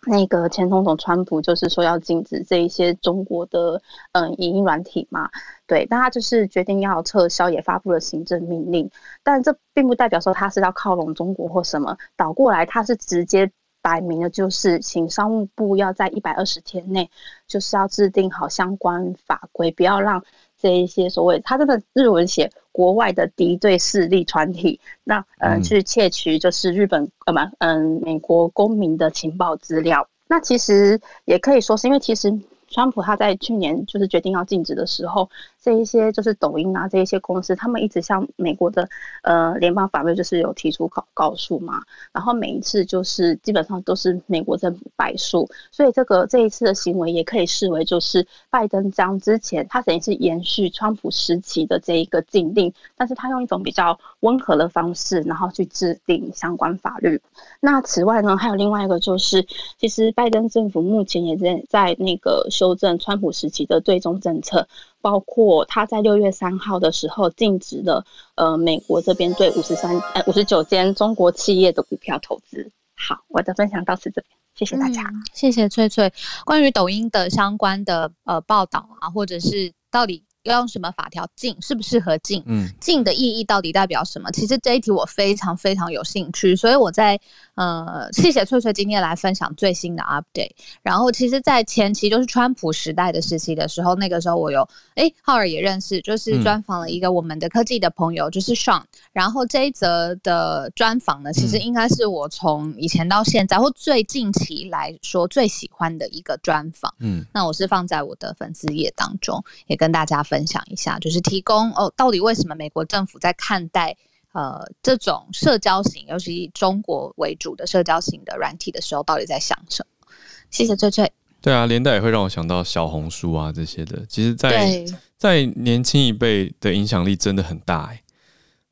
[0.07, 3.79] 那个前总统川普就是说要禁止这一些中国的
[4.13, 5.29] 嗯影音软体嘛，
[5.71, 8.91] 对，但他就是决定要撤销，也发布了行政命令，
[9.23, 13.49] 但这并不代表说他是要靠拢中国或什么，倒过来他是直接
[13.81, 17.09] 摆明了就是请商务部要在一百二十天内
[17.47, 20.21] 就是要制定好相关法规，不要让。
[20.63, 32.39] 这一些所谓，他真的日文写国外的敌对势力团体，那嗯、呃、去窃取就是日本呃不嗯美国公民的情报资料，那其实也可以说是因为其实。
[32.73, 35.29] 川普他在去年就是决定要禁止的时候，
[35.63, 38.89] 这一些就是抖音啊，这一些公司，他们一直向美国的
[39.23, 41.81] 呃联邦法院就是有提出告告诉嘛，
[42.13, 57.21] 然后每一次就是基本上都是美国政府败诉，所以这个这一次的行为也可以视为就是拜登将之前他等于是延续川普时期的这一个禁令，但是他用一种比较温和的方式，然后去制定相关法律。
[57.61, 59.47] 那此外呢，还有另外一个就是，
[59.79, 62.31] 其实拜登政府目前也在在那个。
[62.51, 64.67] 修正川普时期的最终政策，
[65.01, 72.71] 包括他在六月三号的时候禁止了呃美国这边对五十三呃五十九间中国企业的股票投资。
[72.95, 76.13] 好，我的分享到此这边，谢谢大家，嗯、谢谢翠翠。
[76.45, 80.25] 关于抖音的相关的呃报道啊，或者是到底。
[80.45, 81.55] 要用什么法条禁？
[81.61, 82.43] 适不适合禁？
[82.47, 84.31] 嗯，禁的意义到底代表什么？
[84.31, 87.21] 其实这一题我非常非常有兴趣，所以我在
[87.61, 90.53] 呃，谢谢翠翠今天来分享最新的 update。
[90.81, 98.83] 然后，其实，在前期就是川普时代的时期的时候，那个时候我有哎，浩尔也认识，就是专访了一个我们的科技的朋友，就是 Sean。
[99.13, 106.95] 然后这一则的专访呢，其实应该是我从以前到现在或最近期来说最喜欢的一个专访。
[107.01, 110.21] 嗯，那我是放在我的粉丝页当中，也跟大家。
[110.31, 113.97] 分享一下，就是提供哦，到底为什么美国政府在看待
[114.33, 120.07] 呃这种社交型，尤其以中国为主的社交型的软体的时候，到底在想什么？
[120.51, 121.11] 谢谢翠翠。
[121.41, 124.05] 对啊，连带也会让我想到小红书啊这些的。
[124.07, 128.03] 其实在，在在年轻一辈的影响力真的很大哎。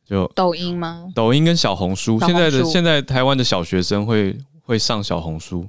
[0.04, 1.04] 就抖音吗？
[1.14, 5.68] 抖音跟小红书，现在的现在台湾的小学生会会上小红书，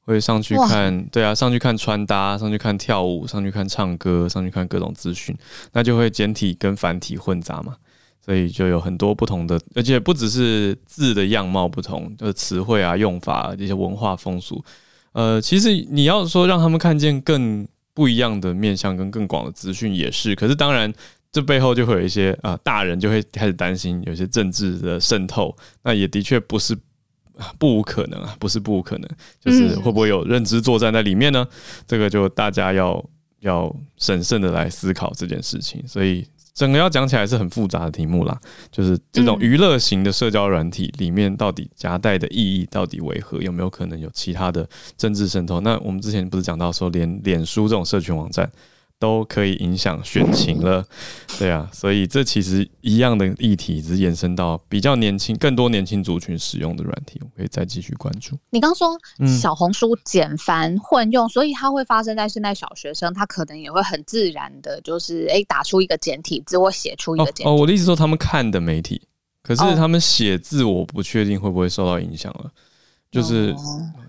[0.00, 5.38] 会上去看，对啊，上去看穿搭，上去看跳舞，上去看唱歌，上去看各种资讯，
[5.72, 7.76] 那就会简体跟繁体混杂嘛，
[8.26, 14.62] 所以就有很多不同的，而且不只是字的样貌不同，就是词汇啊、用法、这些文化风俗。
[15.12, 20.92] 呃，其实你要说让他们看见更不一样的面向跟更广的资讯也是，可是当然。
[21.32, 26.74] 这背后就会有一些啊、呃，大人就会开始担心有些政治的渗透，那也的确不是
[27.58, 31.46] 不无可能啊，不是不无可能，就是会不会有认知作战在里面呢？
[31.86, 33.04] 这个就大家要
[33.40, 36.26] 要审慎的来思考这件事情，所以。
[36.56, 38.40] 整个要讲起来是很复杂的题目啦，
[38.72, 43.42] 就是这种娱乐型的社交软体里面到底夹带的意义到底为何？
[43.42, 44.66] 有没有可能有其他的
[44.96, 45.60] 政治渗透？
[45.60, 48.50] 那我们之前不是讲到说，连脸书这种社群网站。
[48.98, 50.84] 都可以影响选情了，
[51.38, 58.38] 对啊，所以这其实一样的议题，只是延伸到比较年轻、更多年轻族群使用的软体，我们可以再继续关注。
[58.50, 58.98] 你刚说
[59.40, 67.48] 小红书简繁混用，嗯、所以它会发生在现在小学生，他可能也会很自然的，就是哎，打出一个简体字或写出一个简体字。
[67.48, 69.02] 哦，哦，我的意思说他们看的媒体，
[69.42, 72.50] 可是他们写字，我不确定会不会受到影响了。
[73.10, 73.54] 就是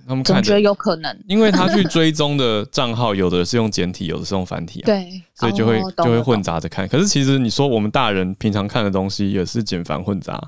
[0.07, 6.87] 他们感觉有可能，因为他去追踪的账号，有的是用简体，有的是用繁体啊，对，所以就会就会混杂着看。
[6.87, 10.41] 可是其实你说我们大人平常看的东西也是简繁混杂，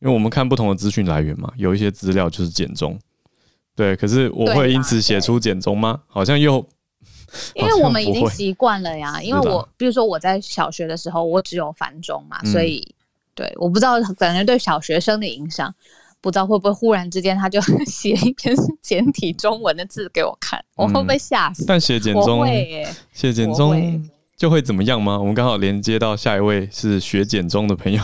[0.00, 2.98] 因为我们看不同的资讯来源嘛，有一些资料就是简中，
[3.74, 3.96] 对。
[3.96, 6.00] 可是我会因此写出简中吗？
[6.06, 6.64] 好像又，
[7.54, 9.22] 因为我们已经习惯了呀。
[9.22, 12.94] 因为我比如说我在小学的时候，我只有繁中嘛，所以
[13.34, 15.72] 对，我不知道感觉对小学生的影响。
[16.20, 21.64] 不知道会不会忽然之间他就 写一篇简体中文的字给我看，我会不会吓死？
[21.66, 22.46] 但写简中，
[23.12, 25.18] 写简中就会怎么样吗？
[25.18, 28.02] 我们刚好连接到下一位是学简中的朋友，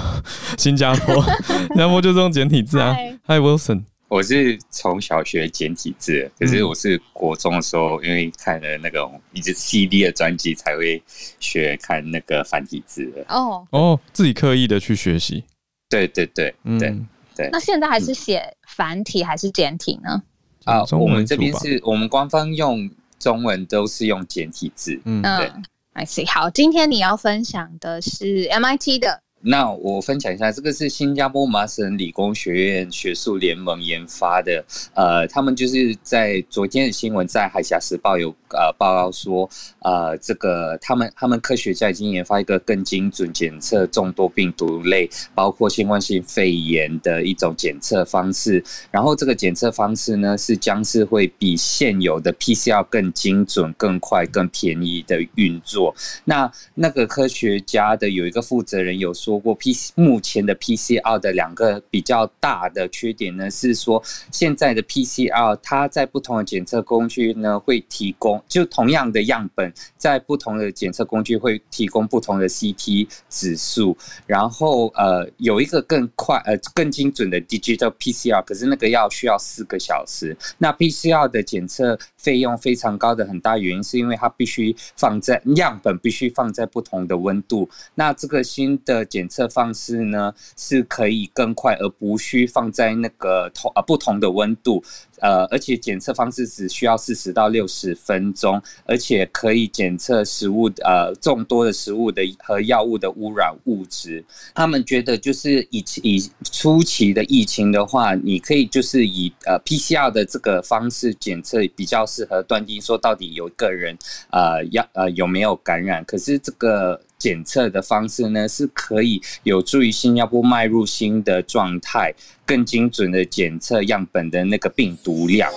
[0.59, 1.23] 新加坡，
[1.69, 2.95] 新加坡就是用简体字啊。
[3.27, 11.03] Hi Wilson，我是从小学简体字，可是我是国中的时候，因为看了那个一直 CD 的专辑，才会
[11.41, 13.25] 学看那个繁体字的。
[13.29, 15.45] 哦哦，自己刻意的去学习。
[15.89, 17.07] 对对对，嗯。
[17.37, 20.23] 对对那现在还是写繁体还是简体呢？
[20.65, 25.01] 啊、嗯，我们这边是我们官方用中文都是用简体字。
[25.05, 25.53] 嗯，对。
[25.93, 26.29] I see。
[26.29, 29.23] 好，今天你要分享的是 MIT 的。
[29.49, 34.65] 那我分享一下，这个是新加坡麻省理工学院学术联盟研发的。
[34.93, 39.49] 呃，他们就是在昨天的新闻，在《海峡时报》有呃报告说，
[39.83, 48.65] 呃，这个他们他们科学家已经研发一个更精准检测众多病毒类，包括新冠性肺炎的一种检测方式。
[48.91, 55.95] 然后这个检测方式呢，是将是会比现有的 PCR 更精准、更快、更便宜的运作。
[56.25, 59.36] 那那个科学家的有一个负责人有说。
[59.37, 73.95] 不过 P C 目前的 P C R 的两个比较大的缺点呢，是说现在的 P C R 它在不同的检测工具呢会提供，就同样的样本，在不同的检测工具会提供不同的 C T 指数，
[74.27, 80.35] 然后呃有一个更快呃更精准的 Digital P C R，可是那个要需要四个小时。
[80.57, 87.69] 那 P C R 的检测费用非常高的很大原因是因为它必须放在样本必须放在不同的温度。
[87.95, 94.85] 那这个新的检测方式呢是可以更快，而不需放在那个同啊不同的温度，
[95.21, 104.25] 呃，而且检测方式只需要四十到六十分钟，而且可以检测食物呃众多的食物的和药物的污染物质。
[104.55, 113.97] 他们觉得就是以以初期的疫情的话，你可以就是以呃 PCR 的这个方式检测比较适合断定说到底有个人
[114.31, 117.01] 呃要呃有没有感染，可是这个。
[117.19, 122.15] 检测的方式呢，是可以有助于新加坡迈入新的状态，
[122.47, 125.51] 更精准的检测样本的那个病毒量。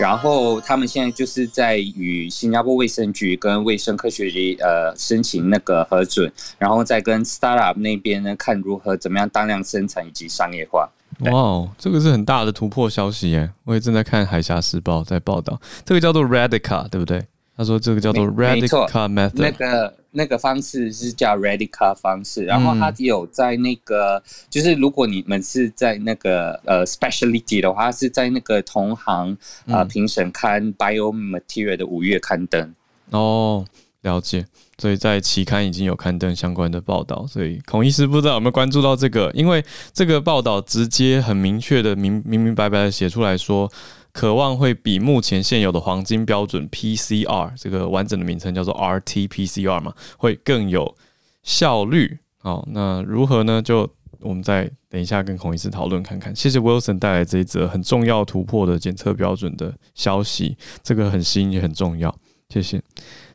[0.00, 10.90] 然后他们现在就是在与新加坡卫生局跟卫生科学局呃申请那个核准，然后再跟 startup 那边呢看如何怎么样大量生产以及商业化。
[11.20, 13.48] 哇，wow, 这个是很大的突破消息耶！
[13.62, 17.24] 我也正在看《海峡时报》在报道，这个叫做 Radica，对不对？
[17.56, 19.94] 他说这个叫做 Radica Method，那个。
[20.14, 29.32] 那个方式是叫 Redica 方式，然后它有在那个，嗯、就是如果你们是在那个呃 specialty 的话，是在那个同行
[29.66, 32.74] 啊、呃、评审刊 Biomaterial 的五月刊登。
[33.10, 33.64] 哦，
[34.02, 34.46] 了解。
[34.76, 37.26] 所以在期刊已经有刊登相关的报道。
[37.28, 39.30] 所以孔医师不知道有没有关注到这个？
[39.32, 43.70] 因为这个报道直接很明确的明明明白白的写出来说，
[44.14, 50.96] 渴望会比目前现有的黄金标准 PCR 这个完整的名称叫做 RT-PCR 嘛，会更有
[51.42, 52.18] 效率。
[52.38, 53.60] 好，那如何呢？
[53.60, 53.90] 就
[54.20, 56.34] 我们再等一下跟孔医师讨论看看。
[56.34, 62.14] 谢谢 Wilson 带来这一则很重要突破的检测标准的消息，这个很新也很重要。
[62.48, 62.80] 谢谢。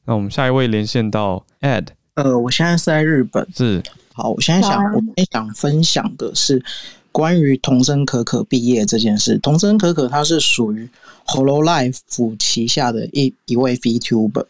[0.05, 1.88] 那我们下一位连线到 Ed。
[2.13, 3.45] 呃，我现在是在日本。
[3.53, 3.84] 是。
[4.13, 5.01] 好，我现在想，我
[5.32, 6.63] 想分享的是
[7.12, 9.38] 关于童声可可毕业这件事。
[9.39, 10.89] 童声可可他是属于
[11.26, 11.97] Hololive
[12.38, 14.45] 旗下的一一位 VTuber。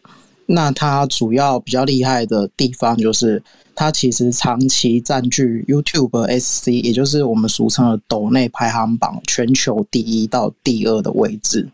[0.46, 3.42] 那他主要比较厉害的地方就是。
[3.72, 11.66] 他其实长期占据 YouTube SC，也就是我们俗称的抖内排行榜全球第一到第二的位置。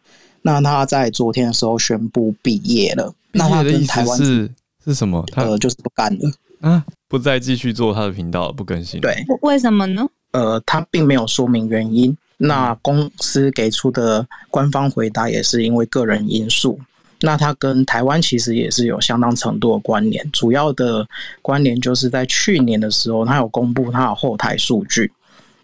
[0.43, 3.13] 那他在昨天的时候宣布毕业了。
[3.33, 4.49] 那他跟台湾是
[4.85, 5.25] 是什么？
[5.33, 6.31] 他呃，就是不干了
[6.61, 9.01] 啊，不再继续做他的频道，不更新。
[9.01, 10.07] 对，为什么呢？
[10.37, 12.15] 呃，他并没有说明原因。
[12.37, 16.79] 那公司给出的官方回答也是因为个人因素。
[17.21, 21.09] 那它跟台湾其实也是有相当程度的关联，主要的
[21.41, 25.11] 关联就是在去年的时候，它有公布它的后台数据。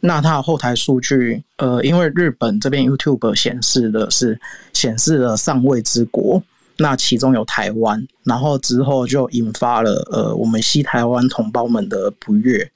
[0.00, 4.40] 那它的后台数据，呃，因为日本这边 YouTube 显示的是
[4.72, 6.42] 显示了上位之国，
[6.78, 12.71] 那其中有台湾，然后之后就引发了呃我们西台湾同胞们的不悦。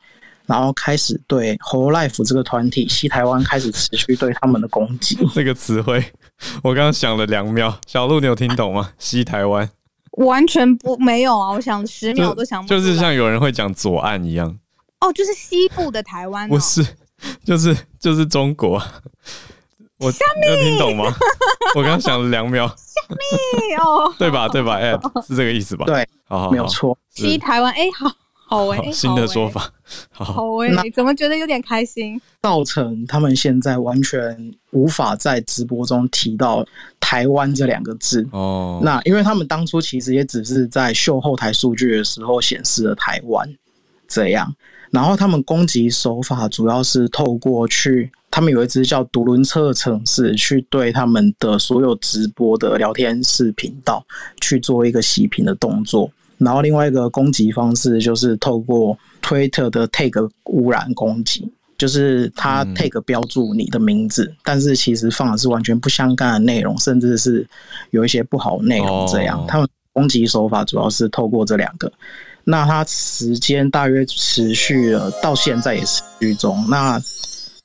[0.46, 5.18] 然后开始对 Whole Life 这个团体，西台湾开始持续对他们的攻击。
[5.34, 6.04] 这个词汇，
[6.62, 7.78] 我刚刚想了两秒。
[7.86, 8.92] 小鹿，你有听懂吗？
[8.98, 9.68] 西台湾
[10.12, 11.50] 完全不没有啊！
[11.52, 14.58] 我想十秒都想不就，就是像有人会讲左岸一样。
[15.00, 16.48] 哦，就是西部的台湾、哦。
[16.48, 16.86] 不是，
[17.44, 18.82] 就是就是中国。
[19.98, 21.04] 我有听懂吗？
[21.74, 22.66] 我刚刚想了两秒。
[22.68, 24.48] 虾米哦，对吧？
[24.48, 24.76] 对吧？
[24.76, 25.84] 哎、欸，是这个意思吧？
[25.84, 26.96] 对，好，好，好，没有错。
[27.10, 28.10] 西台湾，哎、欸，好。
[28.48, 29.68] 好哎、欸，新的说法，
[30.12, 32.20] 好哎、欸，怎么觉得有点开心？
[32.42, 36.64] 造成他们现在完全无法在直播中提到
[37.00, 38.80] 台湾这两个字哦。
[38.84, 43.52] 那因为他们当初其实也只是在秀后台数据的时候显示了台湾
[44.06, 44.54] 这样，
[44.92, 54.06] 然后他们攻击手法主要是透过去，他们有一支叫独轮车的城市，去对他们的所有直播的聊天视频道
[54.40, 56.08] 去做一个洗屏的动作。
[56.38, 67.46] 然后另外一个攻击方式就是透过推特的 tag 污染攻击，就是他 tag 标注你的名字，嗯，但是其实放的是完全不相干的内容，甚至是
[67.90, 69.06] 有一些不好的内容。
[69.06, 71.90] 这样，哦，他们攻击手法主要是透过这两个。
[72.44, 76.64] 那它时间大约持续了到现在也持续中。
[76.68, 77.00] 那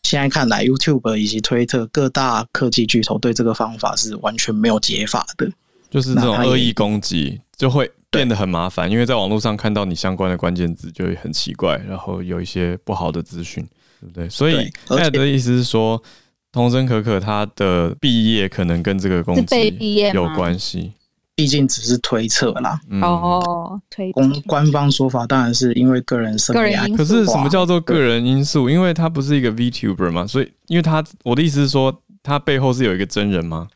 [0.03, 5.47] 现在看来，YouTube 以及推特各大科技巨头对这个方法是完全没有解法的，
[5.89, 7.91] 就是这种恶意攻击就会。
[8.11, 13.65] 变得很麻烦，因为在网络上看到你相关的关键字就会很奇怪，然后有一些不好的资讯，
[14.01, 14.29] 对不对？
[14.29, 16.01] 所以 Ed 的意思是说，
[16.51, 20.91] 童声可可他的毕业可能跟这个攻击有关系，
[21.35, 22.81] 毕竟只是推测啦。
[23.01, 28.69] 哦，推公官方说法当然是因为个人生涯，可是什么叫做个人因素？
[28.69, 33.69] 因为他不是一个 VTuber 嘛，所以因为他我的意思是说，他背后是有一个真人吗？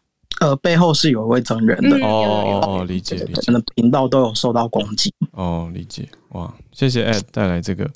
[0.45, 5.11] 呃，背后是有一位真人的、嗯、哦哦，理解理解，的频道都有受到攻击。
[5.31, 6.07] 哦，理解。
[6.29, 7.89] 哇，谢谢 Ed 带来这个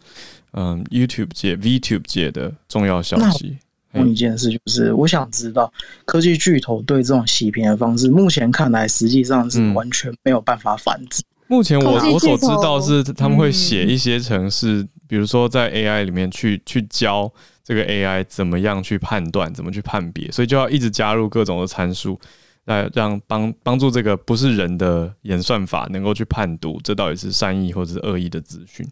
[0.53, 3.55] 嗯 YouTube 界 VTube 界的重要消息。
[3.91, 5.71] 问一件事就是，我想知道
[6.05, 11.21] 科技巨头对这种洗屏的方式，目前看来实际上是完全没有办法反制。
[11.21, 17.31] 嗯、目前我我所知道是他们会写一些程式、嗯，比如说在 AI 里面去去教。
[17.69, 22.19] 这个 AI 怎么样去判断，怎么去判别，所以就要一直加入各种的参数，
[22.65, 28.83] 来让帮帮助这个不是人的演算法能够去判读这到底是善意或者是恶意的资讯，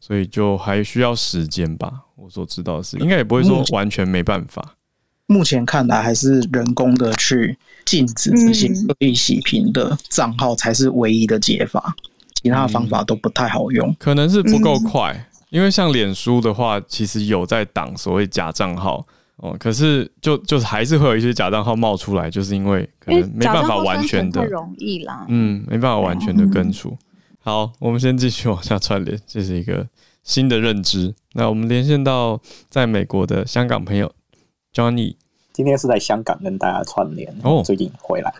[0.00, 1.92] 所以就还需要时间吧。
[2.16, 4.76] 我所知道的是，应该也不会说完全没办法。
[5.26, 7.54] 目前看来，还是人工的去
[7.84, 11.94] 禁止这些恶意洗屏的账号才是唯一的解法，
[12.42, 15.28] 其他的方法都不太好用，可能是不够快。
[15.52, 26.96] 因为像脸书的话，其实有在挡所谓假账号哦，可是就就是还是会有一些假账号冒出来，就是因为可能没办法完全的容易啦，嗯，没办法完全的根除。
[27.38, 29.86] 好，我们先继续往下串联，这是一个
[30.24, 31.14] 新的认知。
[31.34, 32.40] 那我们连线到
[32.70, 34.10] 在美国的香港朋友
[34.72, 35.16] Johnny，
[35.52, 38.32] 今天是在香港跟大家串联哦，最近回来，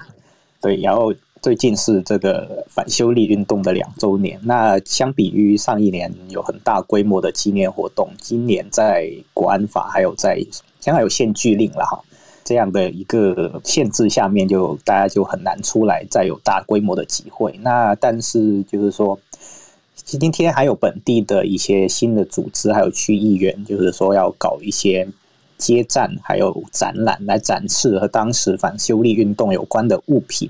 [0.63, 1.15] 对，然后。
[1.43, 4.39] 最近是这个反修例运动的两周年。
[4.45, 10.41] 那相比于上一年有很大规模的纪念活动，今年在国安法还有在
[10.81, 12.01] 香港有限聚令了哈，
[12.45, 17.59] 这样的一个限制下面，就大家就很难出来再有大规模的集会。
[17.61, 19.19] 那但是就是说，
[19.97, 25.09] 今天还有本地的一些新的组织，还有区议员，就是说要搞一些
[25.59, 30.49] 街站，还有展览来展示和当时反修例运动有关的物品。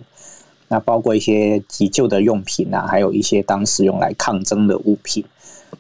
[0.73, 5.23] 那包括一些急救的用品啊，还有一些当时用来抗争的物品。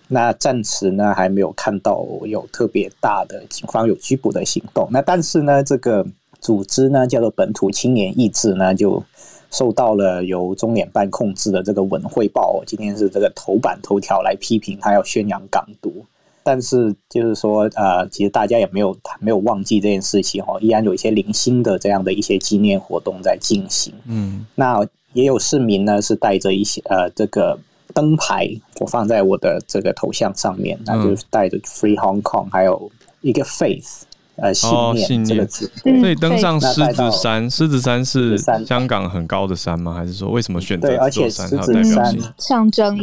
[0.09, 4.87] 那暂时呢，还没有看到有特别大的警方有拘捕的行动。
[4.93, 6.07] 那但是呢，这个
[6.43, 9.03] 组织呢叫做本土青年意志呢，就
[9.51, 16.05] 受到了由中联办控制的这个《文汇报》今天是这个头版头条来批评他要宣扬港独。
[16.43, 23.93] 但是就是说，呃，其实大家也没有没有忘记这件事情哦，依然有一些零星的这样的一些纪念活动在进行。
[24.07, 27.59] 嗯，那也有市民呢是带着一些呃这个。
[27.95, 28.49] 灯牌
[28.81, 32.91] 我放在我的这个头像上面，那就是带着 Free Hong Kong，还有
[33.21, 34.05] 一个 Faith，
[34.37, 35.71] 呃，信念这个字。
[36.01, 39.93] 所以登上狮子山，狮子山是香港很高的山吗？
[39.93, 41.51] 还是说为什么选择这座山？
[41.51, 42.99] 它有代表性，象征。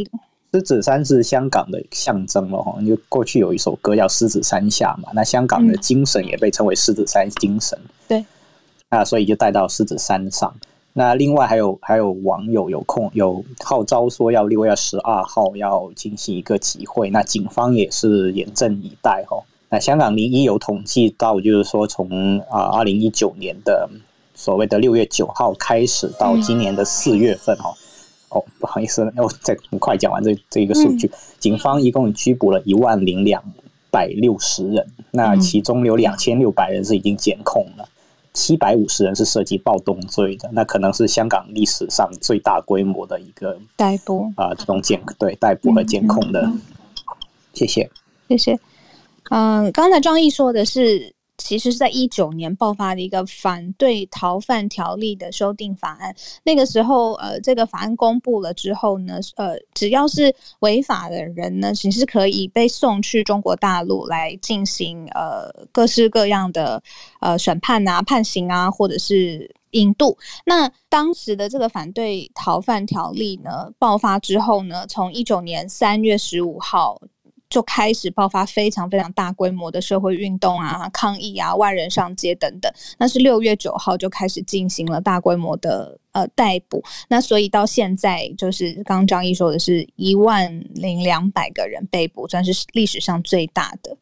[0.52, 7.78] 狮子山是香港的象征了哈，因为过去有一首歌叫《狮子山下》嘛，那香港的精神也被称为狮子山精神。
[8.08, 8.24] 对，
[8.88, 10.52] 那，所以就带到狮子山上。
[10.92, 19.40] 那另外还有还有网友有空有号召说要六月十二号要进行一个集会，那警方也是严阵以待哈。
[19.68, 23.88] 那香港零一有统计到，就是说从啊二零一九年的
[24.34, 27.72] 所谓的六月九号开始到今年的四月份哈，
[28.30, 33.42] 哦不好意思，我再很快讲完这这一个数据，警方一共拘捕了一万零两
[33.90, 37.88] 百六十人，那其中有两千六百人是已经监控了。
[38.32, 46.40] 七百五十人是涉及暴动罪的，那可能是香港历史上最大规模的一个逮捕啊，这种检对逮捕和监控的。
[46.42, 46.60] 嗯、
[47.52, 47.90] 谢谢，
[48.28, 48.58] 谢谢。
[49.30, 51.14] 嗯，刚才张毅说的是。
[51.42, 56.14] 其实是在一九年爆发的一个反对逃犯条例的修订法案。
[56.44, 66.82] 那个时候，呃，这个法案公布了之后呢，呃，只要是违法的人呢，其实可以被送去中国大陆来进行呃各式各样的
[67.20, 70.16] 呃审判啊、判刑啊，或者是引渡。
[70.44, 77.00] 那当时的这个反对逃犯条例呢爆发之后呢，从一九年三月十五号。
[77.50, 82.72] 就开始爆发非常非常大规模的社会运动啊、抗议啊、万人上街等等。
[82.96, 86.82] 那是六月九号就开始进行了大规模的呃逮捕。
[87.08, 93.96] 那所以到现在，就是刚刚张毅说的是一万零两百个人被捕，算是历史上最大的。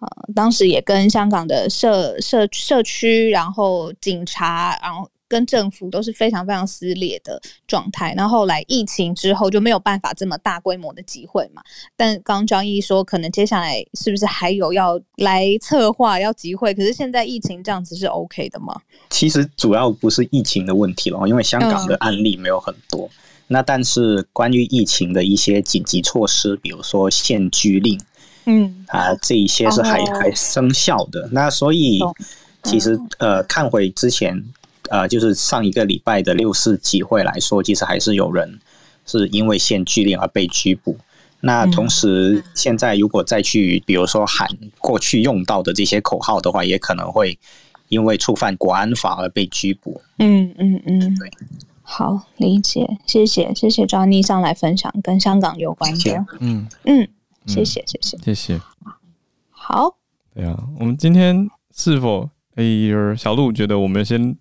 [0.00, 5.08] 呃，当时也跟香港的社社社区，然后警察，然后。
[5.30, 11.62] 跟政府都是非常非常撕裂的状态，然后后来疫情之后就没有办法这么大规模的集会嘛。
[11.96, 16.74] 但刚刚张毅说，可能接下来是不是还有要来策划要集会？
[16.74, 18.74] 可是现在疫情这样子是 OK 的吗？
[19.08, 23.06] 其实主要不是疫情的问题了，因为香港的案例没有很多。
[23.06, 23.10] 嗯、
[23.46, 28.00] 那但是关于疫情的一些紧急措施，比如说限聚令，
[28.46, 31.28] 嗯啊，这一些是还、哦、还生效的。
[31.30, 32.00] 那所以
[32.64, 34.44] 其实、嗯、呃，看回之前。
[34.90, 38.58] 呃，就是上一个礼拜的六四集会来说，其实还是有人
[39.06, 40.98] 是因为限聚令而被拘捕。
[41.42, 47.38] 那同时，现在如果再去，比如说喊过去用到的这些口号的话，也可能会
[47.88, 50.02] 因为触犯国安法而被拘捕。
[50.18, 51.30] 嗯嗯嗯，对，
[51.82, 56.26] 好理解，谢谢谢谢 Johnny 上来分享跟香港有关的。
[56.40, 57.08] 嗯嗯，
[57.46, 58.60] 谢谢谢谢谢谢。
[59.50, 59.96] 好，
[60.34, 62.64] 对啊，我们今天是否哎
[63.16, 64.36] 小鹿觉得我们先。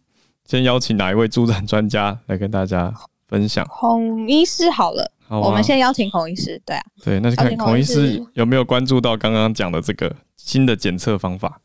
[0.50, 2.92] 先邀请哪一位助战专家来跟大家
[3.28, 3.64] 分享？
[3.70, 6.60] 孔医师好了，好啊，我们先邀请孔医师。
[6.66, 11.62] 对啊，对，那就看孔医师有没有关注到刚刚讲的这个新的检测方法。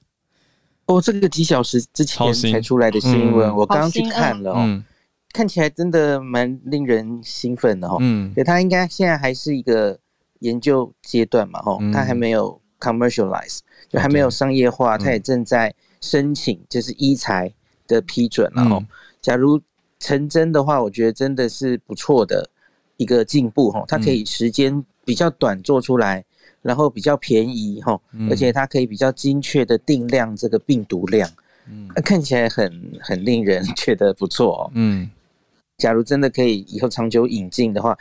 [0.85, 4.85] 哦，这个几小时之前才出来的新闻，嗯、我刚刚去看了，嗯，
[5.32, 7.97] 看起来真的蛮令人兴奋的哈。
[8.01, 9.99] 嗯，对，他应该现在还是一个
[10.41, 17.51] 研究阶段嘛，哈，他还没有 commercialize，就还没有商业化，他也正在申请，就是医材。
[17.87, 18.82] 的批准，然后，
[19.20, 19.61] 假如
[19.99, 22.49] 成真的话，我觉得真的是不错的
[22.97, 23.85] 一个进步哈。
[23.89, 26.24] 它可以时间比较短做出来，
[26.62, 27.99] 然后比较便宜哈，
[28.30, 31.28] 而且它可以比较精确的定量这个病毒量，
[31.70, 34.70] 嗯，看起来很很令人 觉得不错哦。
[34.74, 35.11] 嗯，
[35.78, 37.97] 假如真的可以以后长久引进的话，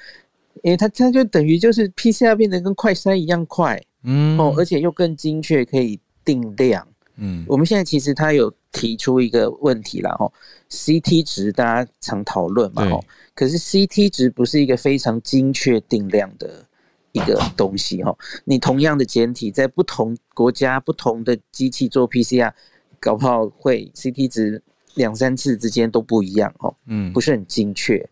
[0.62, 6.88] 因为它它就等于就是 PCR 变得跟快筛一样快，嗯，哦，而且又更精确，可以定量。
[7.18, 10.30] 嗯，我们现在其实它有提出一个问题了哈
[10.70, 13.00] ，CT 值大家常讨论嘛哈，
[13.34, 16.66] 可是 CT 值不是一个非常精确定量的
[17.14, 18.14] 一个东西哈，
[18.44, 22.52] 你同样的简体在不同国家不同的机器做 PCR，
[23.00, 24.62] 搞不好会 CT 值
[24.96, 28.10] 两三次之间都不一样哦，嗯，不是很精确。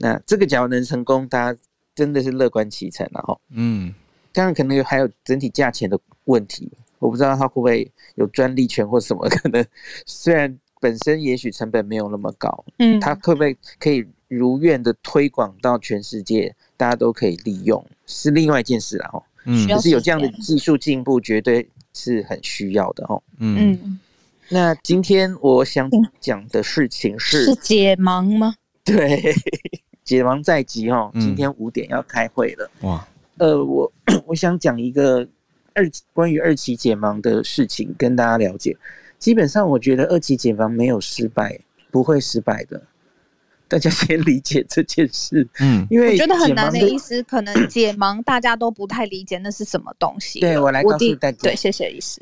[0.00, 1.60] 那这个假如能成功，大家
[1.94, 3.38] 真的是乐观其成了哈。
[3.50, 3.94] 嗯，
[4.32, 9.64] 当然可能还有整体价钱的问题，我不知道它会不会有专利权或什么， 可能
[10.06, 19.22] 虽然本身也许成本没有那么高，嗯，它会不会可以如愿的推广到全世界，大家都可以利用，是另外一件事了哈。
[19.44, 23.22] 嗯，可是有这样的技术进步，绝对是很需要的哦。
[23.38, 23.98] 嗯，
[24.48, 25.90] 那今天我想
[26.20, 28.54] 讲的事情是是解盲吗？
[28.84, 29.34] 对。
[30.04, 32.70] 解盲在即哦，今天五点要开会了。
[32.80, 33.92] 嗯、哇，呃，我
[34.24, 35.28] 我想讲一个
[35.78, 38.76] 二关于二期解盲的事情，跟大家了解。
[39.18, 41.58] 基本上，我觉得二期解盲没有失败，
[41.90, 42.82] 不会失败的。
[43.68, 45.46] 大家先理解这件事。
[45.60, 50.40] 嗯，因为我觉得很难的意思，可能解盲大家都不太理解那是什么东西。
[50.40, 51.38] 对，我来告诉大家。
[51.42, 52.20] 对，谢谢医师。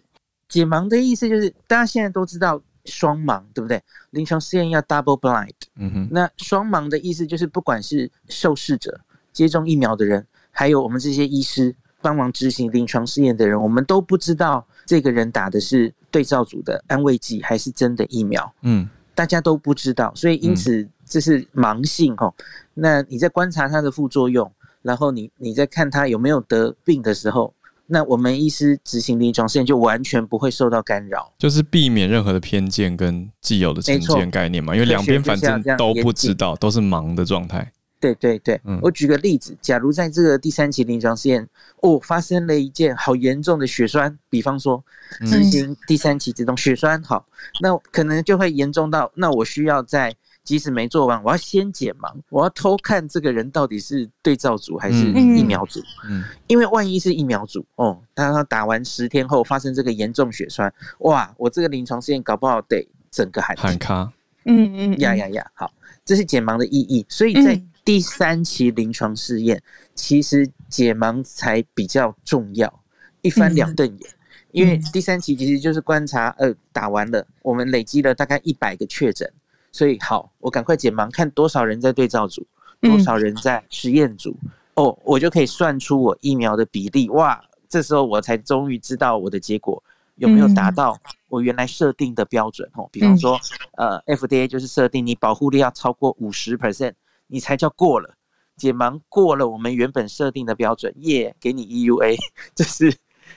[0.48, 2.60] 解盲的意思就是，大家现在都知道。
[2.88, 3.82] 双盲对不对？
[4.10, 5.50] 临床试验要 double blind。
[5.74, 6.08] 嗯哼。
[6.08, 9.00] 那双盲的意思就是，不管是受试者、
[9.32, 11.74] 接种疫苗的人，还有我们这些医师
[12.06, 18.54] 帮忙执行临床试验的人，我们都不知道这个人打的是对照组的安慰剂还是真的疫苗。
[18.62, 18.88] 嗯。
[19.12, 22.32] 大家都不知道，所以因此这是盲性哦。
[22.74, 24.52] 那你在观察它的副作用，
[24.82, 27.52] 然后你你在看他有没有得病的时候。
[27.88, 37.72] 那我们医师执行临床试验就完全不会受到干扰，就是避免任何的偏见跟既有的成见概念嘛，因为两边反正都不知道，都是盲的状态。
[38.00, 41.46] 对对对，嗯，我举个例子，假如在这个第三期临床试验，
[41.82, 44.82] 哦，发生了一件好严重的血栓，比方说
[45.26, 47.26] 执行第三期这种血栓，好，
[47.60, 50.14] 那可能就会严重到，那我需要在。
[50.46, 55.82] 即使没做完，我要先解盲，我要偷看这个人到底是对照组还是疫苗组。
[56.08, 64.08] 嗯，因为万一是疫苗组哦，他他打完十天后发生这个严重血栓，哇，我这个临床试验搞不好得整个喊喊卡。
[64.44, 65.68] 嗯嗯呀呀呀，好，
[66.04, 67.04] 这是解盲的意义。
[67.08, 69.62] 所以在第三期临床试验，
[69.94, 72.82] 其实解盲才比较重要，
[73.22, 74.10] 一翻两瞪眼。
[74.50, 79.32] 因为第三期其实就是观察，呃，打完了，我们累积了大概一百个确诊。
[79.70, 82.44] 所以好，我赶快解盲，看多少人在对照组，
[82.80, 87.08] 多少人在实验组，嗯、哦，我就可以算出我疫苗的比例。
[87.10, 89.80] 哇，这时候我才终于知道我的结果
[90.16, 92.88] 有没有达到我原来设定的标准哦。
[92.90, 93.38] 比方说，
[93.76, 96.94] 呃，FDA 就是设定你保护力要超过五十 percent，
[97.26, 98.14] 你才叫过了。
[98.56, 102.16] 解盲过了我们原本设定的标准，耶、yeah，给你 EUA，
[102.54, 102.96] 这是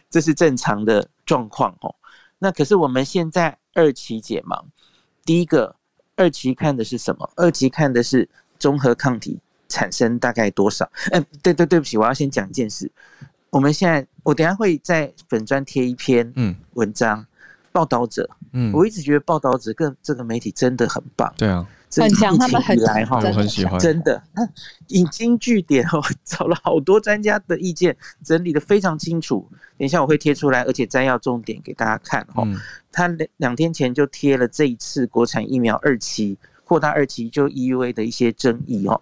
[0.10, 1.94] 这是正常的状况哦。
[2.38, 4.64] 那可是我们现在二期解盲，
[5.26, 5.76] 第一个。
[6.16, 7.32] 二期看的是什么？
[7.38, 8.28] 二期看的是
[8.60, 10.84] 综合抗体产生大概多少？
[11.12, 12.92] 哎、欸，对对对不起，我要先讲一件事。
[13.50, 17.26] 我们现在，我等下会在粉专贴一篇嗯文章，
[17.72, 21.68] 报道者嗯，我一直觉得报道者跟这个媒体真的很棒，对啊。
[21.92, 24.48] 很强，他们很来哈，我很喜欢，真的，他
[24.90, 29.44] 引经据典哦， 找了好多专家的意见，整理的非常清楚。
[29.76, 32.48] 等一下我会贴出来，而且摘要重点给大家看哈。
[32.92, 39.02] 他两两天前就贴了这一次国产疫苗二期扩大二期就 EUA 的一些争议哦。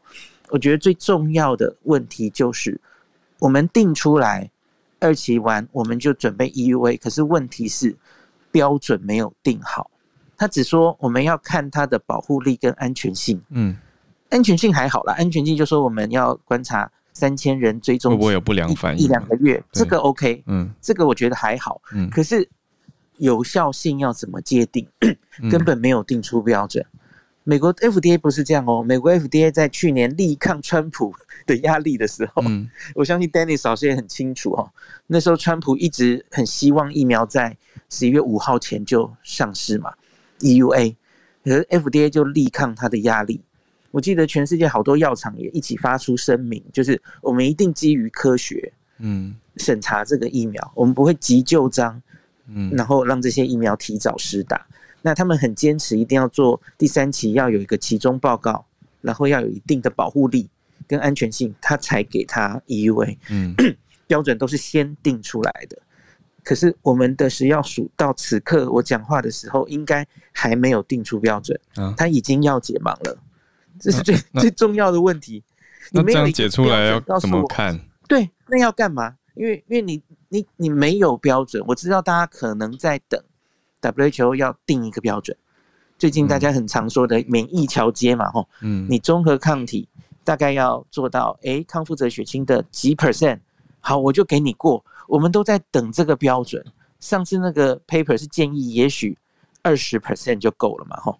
[0.49, 2.79] 我觉得最重要的问题就是，
[3.39, 4.49] 我们定出来
[5.01, 7.93] 二期完，我们就准备 EUA，可是问题是
[8.57, 9.91] 标准没有定好。
[10.35, 13.77] 他只说我们要看它的保护力跟安全性，嗯，
[14.29, 19.05] 安全性还好啦，安全性就说我们要观察三千人追踪，会不会有不良反应？
[19.05, 22.47] 一两个月，这个 OK，嗯，这个我觉得还好，嗯，可是
[23.17, 24.87] 有效性要怎么界定，
[25.51, 26.83] 根本没有定出标准。
[27.49, 31.15] 美国 FDA 不是这样哦，美国 FDA 在去年力抗川普
[31.47, 32.43] 的压力的时候，
[32.93, 34.69] 我相信 Dennis 老师也很清楚哦，
[35.07, 37.55] 那时候川普一直很希望疫苗在
[37.89, 39.93] 十一月五号前就上市嘛。
[40.39, 40.93] EUA，
[41.45, 43.39] 可是 FDA 就力抗它的压力。
[43.91, 52.01] 我记得全世界好多药厂也一起发出声明，就是我们一定基于科学，嗯，审查这个疫苗，我们不会急就章，
[52.49, 54.67] 嗯，然后让这些疫苗提早施打。
[55.07, 58.65] 那他们很坚持，一定要做第三期，要有一个期中报告，
[58.99, 60.49] 然后要有一定的保护力
[60.85, 63.17] 跟安全性，他才给他 EUA。
[63.29, 63.55] 嗯，
[64.05, 65.79] 标准都是先定出来的。
[66.43, 71.57] 可是我们的食药署到此刻我讲话的时候，应该还没有定出标准，
[71.95, 73.17] 他已经要解盲了，
[73.79, 75.41] 这是最最重要的问题。
[75.89, 77.79] 那这样解出来要怎么看？
[78.09, 79.15] 对，那要干嘛？
[79.35, 83.23] 因为因为你你你没有标准，我知道大家可能在等
[83.81, 85.35] WHO 要定一个标准。
[85.97, 89.87] 最近大家很常说的免疫桥接嘛，吼，嗯，你综合抗体
[90.23, 93.39] 大概要做到，哎，康复者血清的几 percent，
[93.79, 94.83] 好，我就给你过。
[95.07, 96.63] 我们都在等这个标准。
[96.99, 99.17] 上次那个 paper 是建议，也许
[99.61, 101.19] 二十 percent 就够了嘛，吼，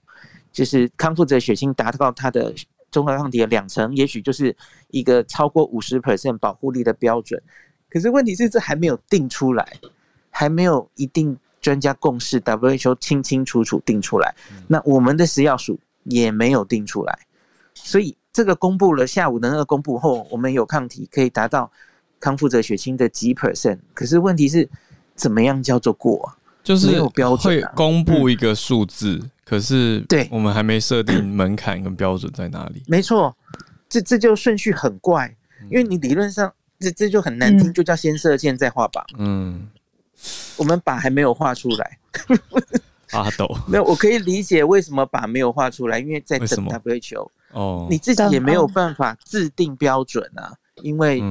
[0.51, 2.53] 就是康复者血清达到它的
[2.91, 4.55] 综合抗体的两成，也许就是
[4.89, 7.41] 一个超过五十 percent 保护力的标准。
[7.89, 9.79] 可是问题是，这还没有定出来，
[10.29, 11.37] 还没有一定
[11.67, 14.33] 专家共识，WHO 清清楚楚定出来。
[14.69, 17.19] 那我们的食药署也没有定出来，
[17.73, 21.69] 所以这个公布了，下午的那个公布后，我们有抗体可以达到
[22.21, 23.79] 康复者血清的几 percent。
[23.93, 24.69] 可是问题是，
[25.13, 26.39] 怎么样叫做过啊？
[26.63, 32.81] 就是没有标准，会公布一个数字，嗯、可是对我们还没设定门槛跟标准在哪里？
[32.87, 33.35] 没错，
[33.89, 35.35] 这这就顺序很怪，
[35.69, 36.49] 因为你理论上
[36.79, 39.03] 这这就很难听，就叫先射箭再画靶。
[39.17, 39.67] 嗯，
[40.57, 41.97] 我们把还没有画出来。
[43.11, 51.23] 阿斗， 没有我可以理解为什么把没有画出来，因为在等 WHO 哦，你自己也没有办法制定标准啊，因为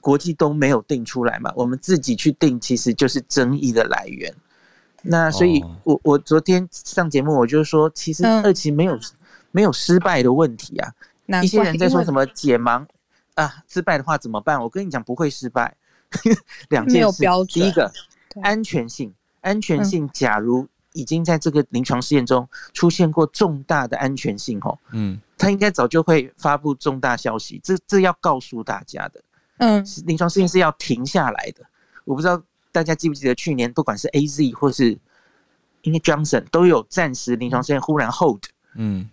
[0.00, 4.32] 国际都没有定出来嘛，我们自己去定其实就是争议的来源。
[5.02, 9.00] 那所以我，我我昨天上节目，我就说，其实二期没有、嗯、
[9.50, 10.92] 没有失败的问题啊。
[11.42, 12.86] 一些人在说什么解盲
[13.34, 14.60] 啊，失败的话怎么办？
[14.62, 15.74] 我跟你讲，不会失败。
[16.70, 17.22] 两件事，
[17.52, 17.92] 第一个
[18.42, 29.22] 安全性，安全性，假如已经在这个临床试验中出现过重大的安全性哦，嗯，他应该早就会发布重大消息，这这要告诉大家的。
[29.58, 31.64] 嗯，临床试验是要停下来的。
[32.04, 32.42] 我不知道。
[32.70, 34.96] 大家记不记得去年不管是 A Z 或是
[35.82, 39.08] 因为 Johnson 都有暂时临床试验忽然 hold，嗯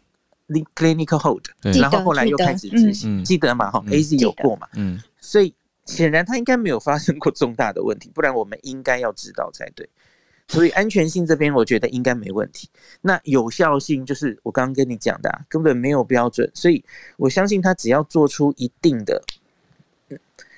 [0.76, 3.72] ，clinical hold，然后后来又开始执行，记得嘛？
[3.72, 4.68] 哈，A Z 有过嘛？
[4.74, 5.56] 嗯，所以
[5.86, 9.88] 显然它应该没有发生过重大的问题，不然我们应该要知道才对。
[10.48, 12.70] 所以安全性这边我觉得应该没问题。
[13.02, 16.84] 那有效性就是我刚刚跟你讲的，根本没有标准，所以
[17.18, 19.24] 我相信他只要做出一定的，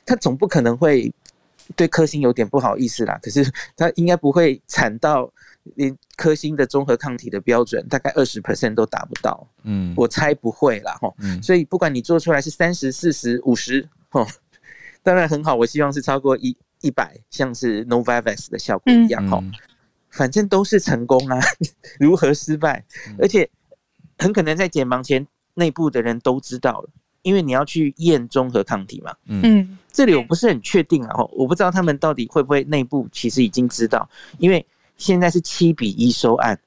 [0.06, 1.14] 他总不可能会。
[1.76, 5.30] 对科兴有点不好意思啦，可是他应该不会惨到
[5.76, 14.26] 连科兴的综合抗体的标准大概二十 percent 都达不到，嗯，我猜不会啦，吼，嗯，所以不管你做出来是三十、四十、五十，吼，
[15.08, 19.42] 当然很好，我希望是超过一一百，像是 Novavax 的效果一样，吼，
[20.10, 21.40] 反正都是成功啊，
[21.98, 22.84] 如何失败？
[23.18, 23.50] 而且
[24.18, 26.90] 很可能在解盲前，内部的人都知道了。
[27.22, 34.66] 因为你要去验综合抗体嘛，嗯，这里我不是很确定啊，我不知道他们到底会不会内部其实已经知道，因为
[34.98, 36.60] 现在是七比一收案，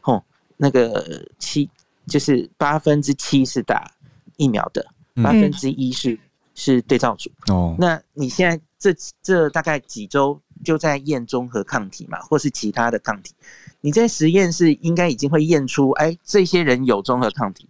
[0.00, 0.20] 吼，
[0.56, 1.70] 那个七
[2.08, 3.88] 就是八分之七是打
[4.36, 4.84] 疫苗的，
[5.22, 6.18] 八分之一是
[6.54, 7.76] 是对照组哦。
[7.78, 13.34] 那你现在这这大概几周就在验综合抗体嘛，或是其他的抗体，
[13.80, 17.68] 你在实验室应该已经会验出，哎，这些人有综合抗体。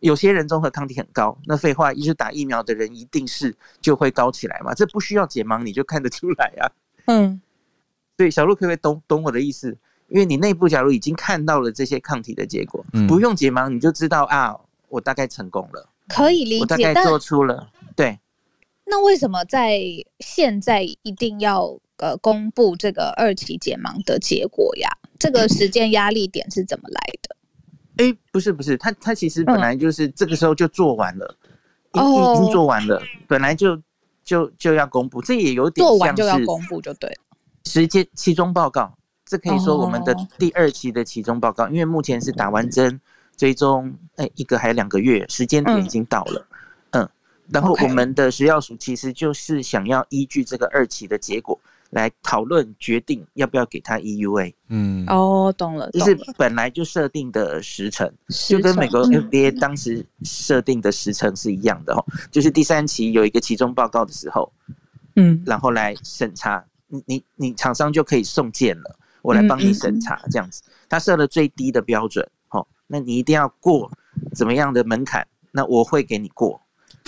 [0.00, 4.74] 有些人综合抗体很高，那废话，一是打疫苗的人一定是就会高起来嘛？
[4.74, 6.68] 这不需要解盲你就看得出来啊。
[7.06, 7.40] 嗯，
[8.14, 9.78] 对，小鹿可不可以懂懂我的意思？
[10.08, 14.54] 因为你内部假如已经看到了这些抗体的结果，嗯、不用解盲你就知道啊，
[14.90, 17.68] 我大概成功了，可以理解，我大概做出了。
[17.96, 18.18] 对，
[18.84, 19.80] 那为什么在
[20.20, 24.88] 现在一定要呃公布这个二期解盲的结果呀？
[25.18, 27.36] 这个时间压力点是怎么来的？
[27.96, 31.36] 哎、欸，不是不是，他他其实本来就是这个时候就做完了，
[31.92, 33.80] 已、嗯、已经做完了，本来就
[34.24, 37.16] 就就要公布，这也有点像是做完就要公布就对了。
[37.66, 38.92] 时间期中报告，
[39.24, 43.00] 这可以说我们的第二期的期中报告，因为目前是打完针
[43.36, 46.46] 追踪，哎、欸，一个还有两个月，时间点已经到了，
[46.90, 47.10] 嗯，嗯，
[47.50, 51.58] 然后我们的食药署其实就是想要依据这个二期的结果。
[51.90, 54.52] 来讨论决定要不要给他 EUA。
[54.66, 58.12] 嗯，哦，懂了，就是本来就设定的时程，
[58.48, 62.04] 就跟美国 FDA 当时设定的时程是一样的哦。
[62.32, 64.52] 就是第三期有一个期中报告的时候，
[65.14, 70.64] 嗯，然后来审查，你你你厂商就可以送件了，我来帮你审查这样子。
[70.88, 72.43] 他设了最低的标准，哦，
[72.86, 73.90] 那你一定要过
[74.34, 76.60] 怎么样的门槛，那我会给你过。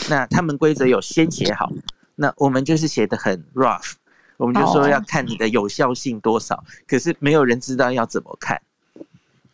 [0.08, 1.70] 那他们规则有先写好，
[2.14, 3.92] 那我们就是写的很 rough。
[4.36, 8.60] 我们就说要看你的有效性多少，可是没有人知道要怎么看。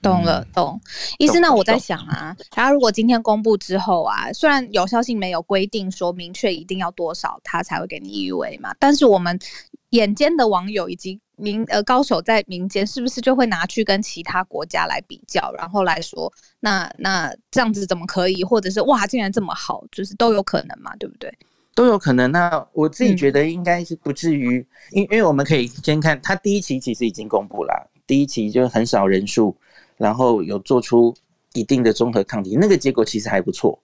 [0.03, 0.81] 懂了，懂。
[1.19, 9.39] 医生，那我在想啊，然后如果今天公布之后啊，虽然有效性没有规定说明确一定要多少，他才会给你 EUA 嘛，但是我们
[9.91, 21.33] 眼尖的网友以及民呃高手在民间，是不是就会拿去跟其他国家来比较，然后来说，那那这样子怎么可以，或者是哇，竟然这么好，就是都有可能嘛，对不对？
[21.75, 22.31] 都有可能。
[22.31, 29.57] 那我自己觉得应该是不至于，因、嗯、因为我们可以先看他第一期其实已经公布了，第一期就很少人数，
[29.97, 31.15] 然后有做出
[31.55, 33.79] 一定的综合抗体，那个结果其实还不错，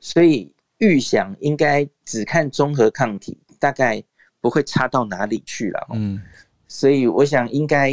[0.00, 4.02] 所以预想应该只看综合抗体，大概
[4.40, 5.88] 不会差到哪里去了。
[5.92, 6.22] 嗯，
[6.68, 7.92] 所以我想应该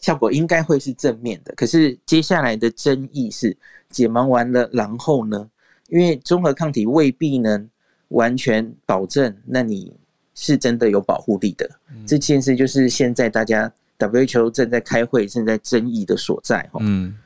[0.00, 1.54] 效果应该会是正面的。
[1.54, 3.56] 可是接下来的争议是
[3.88, 5.48] 解盲完了，然后呢？
[5.88, 7.68] 因为综合抗体未必能
[8.08, 9.92] 完全保证，那你
[10.34, 11.70] 是真的有保护力的。
[11.90, 16.68] 嗯、这件事就是现在大家 WHO 正在开会、正在争议的所在。
[16.80, 17.16] 嗯，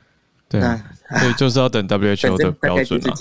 [0.49, 0.61] 对，
[1.19, 3.13] 所以就是要等 WHO 的标准啊。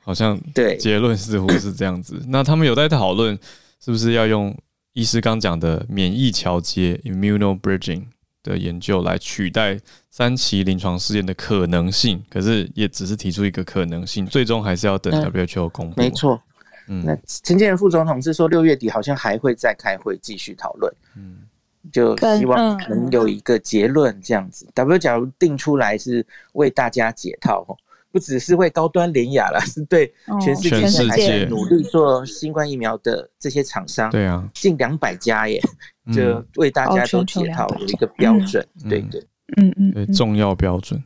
[0.00, 2.22] 好像对结论似乎是这样子。
[2.28, 3.36] 那他们有在讨论，
[3.80, 4.56] 是不是要用
[4.92, 8.06] 医师刚讲的免疫桥接 （immunobridging）
[8.42, 9.78] 的研究来取代
[10.10, 12.22] 三期临床试验的可能性？
[12.30, 16.00] 可是也只是提出一个可能性，最终还是要等 WHO 公布。
[16.00, 16.40] 没错，
[16.88, 21.38] 嗯，那陈建仁副总统是说六月底好像还会再开会继续讨论，嗯，
[21.92, 24.66] 就希望能有一个结论这样子。
[24.74, 27.62] WHO 假如定出来是为大家解套
[28.18, 35.62] 不只是为高端联亚了，是对全世界努力做新冠疫苗的这些厂商，对啊，近两百家耶，
[36.12, 39.24] 就为大家都解套有一个标准，对对，
[39.58, 41.00] 嗯嗯，对重要标准。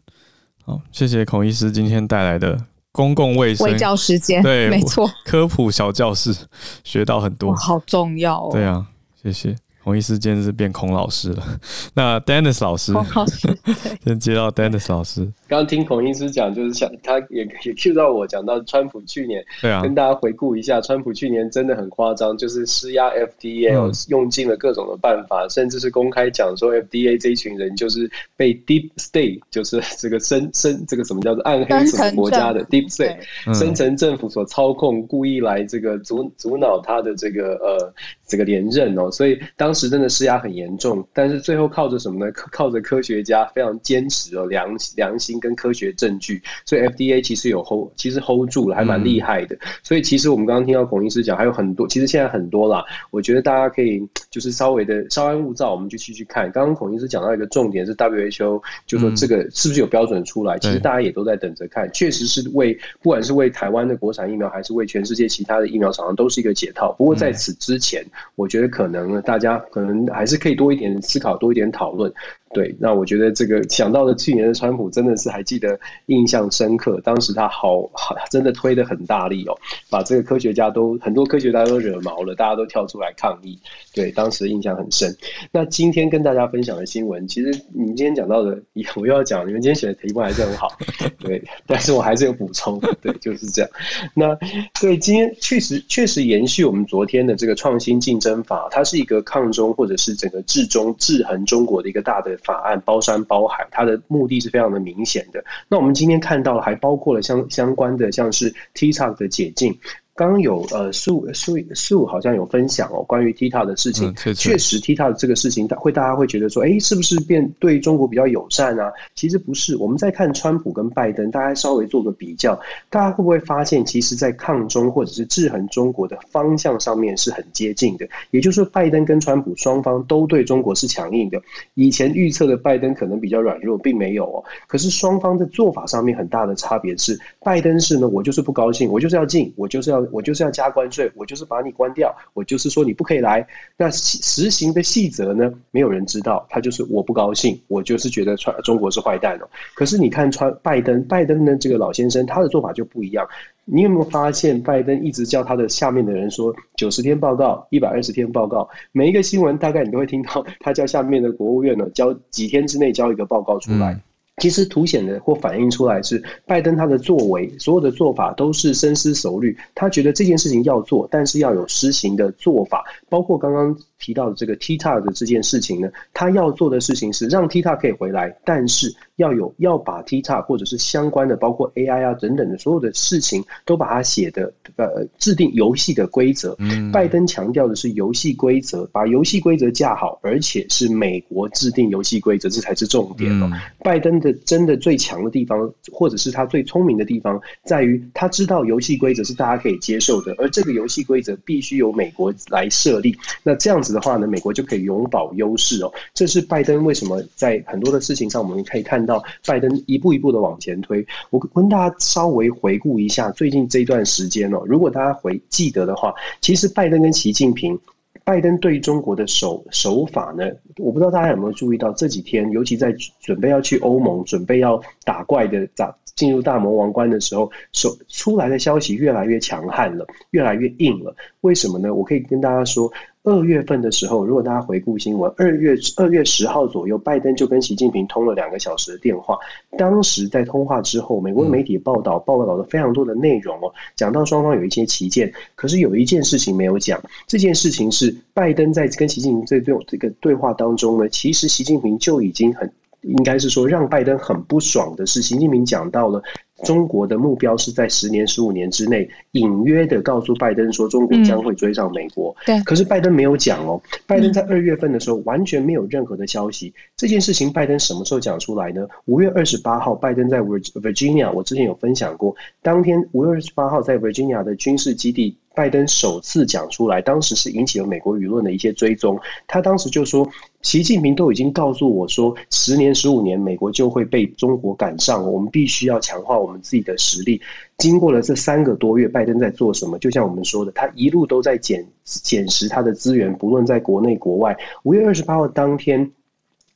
[0.65, 2.59] 好，谢谢孔医师今天带来的
[2.93, 6.35] 公共卫生卫教时间，对，没错，科普小教室
[6.83, 8.87] 学到很多，好重要哦，对啊，
[9.23, 9.55] 谢谢。
[9.85, 11.59] 孔医师今天是变孔老师了，
[11.95, 13.59] 那 Dennis 老师，孔老师，
[14.05, 15.29] 先接到 Dennis 老师。
[15.53, 33.19] 刚刚听孔医师讲，就是想他也也 cue 到我讲到川普去年，对啊，跟大家回顾一下，川普去年真的很夸张，就是施压 FDA，用尽了各种的办法，嗯、甚至是公开讲说 FDA 这一群人就是被 Deep State，就是这个深深这个什么叫做暗黑什么国家的 Deep State，
[33.55, 37.93] 深层政府所操控，故意来这个阻阻挠他的这个呃。
[38.33, 42.33] 这个连任哦，所以当时真的施压很严重，但是最后靠着什么呢？
[42.33, 49.57] 靠着科学家非常坚持哦，良良心跟科学证据，所以 FDA 其实有 hold，其实 hold 住了，还蛮厉害的。
[49.57, 52.85] 嗯、所以其实我们刚刚听到孔医师讲，还有很多，其实现在很多啦。
[53.11, 56.51] 我觉得大家可以就是稍微的稍安勿躁，我们就继续看。
[56.53, 60.57] 刚刚孔医师讲到一个重点是 WHO，就说这个是不是有标准出来？
[60.57, 62.73] 嗯、其实大家也都在等着看，确实是为
[63.03, 66.93] 不管是为台湾的国产疫苗，还是为全世界其他的疫苗厂商，都是一个解套。
[66.93, 72.13] 不过在此之前，嗯我觉得可能大家可能还是可以多一点思考，多一点讨论。
[72.53, 77.01] 对，那我觉得这个想到了去年的川普，真的是还记得印象深刻。
[77.03, 79.57] 当时他好好真的推得很大力哦，
[79.89, 83.59] 把这个科学家都很多科学家都惹毛了，大家都跳出来抗议。
[83.95, 85.17] 对，当时印象很深。
[85.51, 88.61] 那今天跟大家分享的新闻，其实你们今天讲到的，
[88.97, 90.77] 我又要讲，你们今天选的题目还是很好。
[91.21, 92.79] 对，但是我还是有补充。
[93.01, 93.71] 对，就是这样。
[94.15, 94.37] 那
[94.79, 102.39] 对今天确实确实延续我们昨天的这个创新竞争法，它是一个抗中或者是整个治中制衡中国的一个大的。
[102.45, 105.45] 法案包山包海，它的目的是非常的明显的。
[105.69, 109.79] 那我们今天看到了，还包括了相相关的，像是 TikTok 的解禁。
[110.23, 118.93] 刚刚有呃素素素好像有分享哦，关于 TikTok 的事情，确实 TikTok 这个事情，会大家会觉得说，哎，是不是变对中国比较友善啊？
[119.17, 119.77] 其实不是。
[119.79, 122.55] 我们在看川普跟拜登，大家稍微做个比较，
[122.89, 128.07] 大家会不会发现，其实，在抗中或者是制衡中国的方向上面是很接近的？
[128.31, 131.43] 也就是说，拜登跟川普双方都对中国是强硬的。
[131.75, 134.45] 以前预测的拜登可能比较软弱，并没有哦。
[134.69, 140.07] 可是双方的做法上面很大的差别是，拜登是呢，我就是不高兴，我就是要进，我就是要。
[140.13, 143.45] 我就是要加关税，我就是把你关掉，我就是说你不可以来。
[143.77, 145.53] 那实行的细则呢？
[145.71, 149.49] 没有人知道，他就是我不高兴，我就是觉得川中国是坏蛋哦。
[149.75, 153.27] 可是你看川拜登，拜登呢这个老先生，他的做法就不一样。
[153.65, 163.99] 你有没有发现，拜登一直叫他的下面的人说九十天报告、一百二十天报告，每一个新闻大概你都会听到他叫下面的国务院呢交几天之内交一个报告出来。
[164.39, 169.57] 其实凸显的或反映出来是拜登他的作为，所有的做法都是深思熟虑。
[169.75, 172.85] 他觉得这件事情要做，但是要有施行的做法。
[173.09, 186.57] 包括刚刚提到的这个 TikTok 的这件事情呢，他要做的事情是让 TikTok 可以回来，但是要有要把 TikTok 或者是相关的，包括 AI 啊等等的所有的事情，都把它写的呃制定游戏的规则。
[186.93, 193.51] 拜登强调的是游戏规则，把游戏规则架好，而且是美国制定游戏规则，这才是重点哦。
[193.83, 194.13] 拜登。
[194.23, 203.17] 的真的最强的地方，或者是他最聪明的地方，在于他知道游戏规则是大家可以接受的，而这个游戏规则必须由美国来设立。
[203.43, 205.93] 那这样子的话呢，美国就可以永保优势哦。
[206.15, 211.07] 这是拜登为什么在很多的事情上，我们可以看到拜登一步一步的往前推。
[211.31, 217.79] 我跟大家稍微回顾一下最近这一段时间哦，如果大家回记得的话，其实拜登跟习近平。
[218.25, 220.45] 拜登对中国的手手法呢？
[220.77, 231.13] 我不知道大家有没有注意到这几天，尤其在准备要去欧盟、准备要打怪的打进入大魔王关的时候，手出来的消息越来越强悍了，越来越硬了。
[231.41, 231.93] 为什么呢？
[231.93, 232.93] 我可以跟大家说，
[233.25, 239.39] 二月份的时候，如果大家回顾新闻，二月二月十号左右，拜登就跟习近平通了两个小时的电话。
[239.79, 247.01] 当时在通话之后，美国媒体报道报道了非常多的内容哦，讲到双方有一些旗舰，可是有一件事情没有讲。
[247.29, 252.69] 这件事情是拜登在跟习近平这对这个对话当中呢，其实习近平就已经很
[253.03, 256.23] 应该是说让拜登很不爽的是，习近平讲到了。
[256.65, 262.33] 中国的目标是在十年、十五年之内，隐约的告诉拜登说，中国将会追上美国。
[262.47, 263.83] 对，可是拜登没有讲哦。
[264.07, 266.73] 拜登在二月份的时候完全没有任何的消息。
[266.97, 268.87] 这件事情，拜登什么时候讲出来呢？
[269.07, 272.33] 五月二十八号，拜登在 Virginia，我之前有分享过，
[272.63, 275.37] 当天五月二十八号在 Virginia 的军事基地。
[275.55, 279.19] 拜登首次讲出来，当时是引起了美国舆论的一些追踪。
[279.47, 280.29] 他当时就说
[280.63, 287.41] ：“习近平都已经告诉我说，十年、十五年，美国就会被中国赶上，我们必须要强化我们自己的实力。”
[287.79, 289.99] 经过了这三个多月，拜登在做什么？
[289.99, 294.57] 就像我们说的，他一路都在捡捡拾他的资源，不论在国内国外。
[294.85, 296.11] 五月二十八号当天。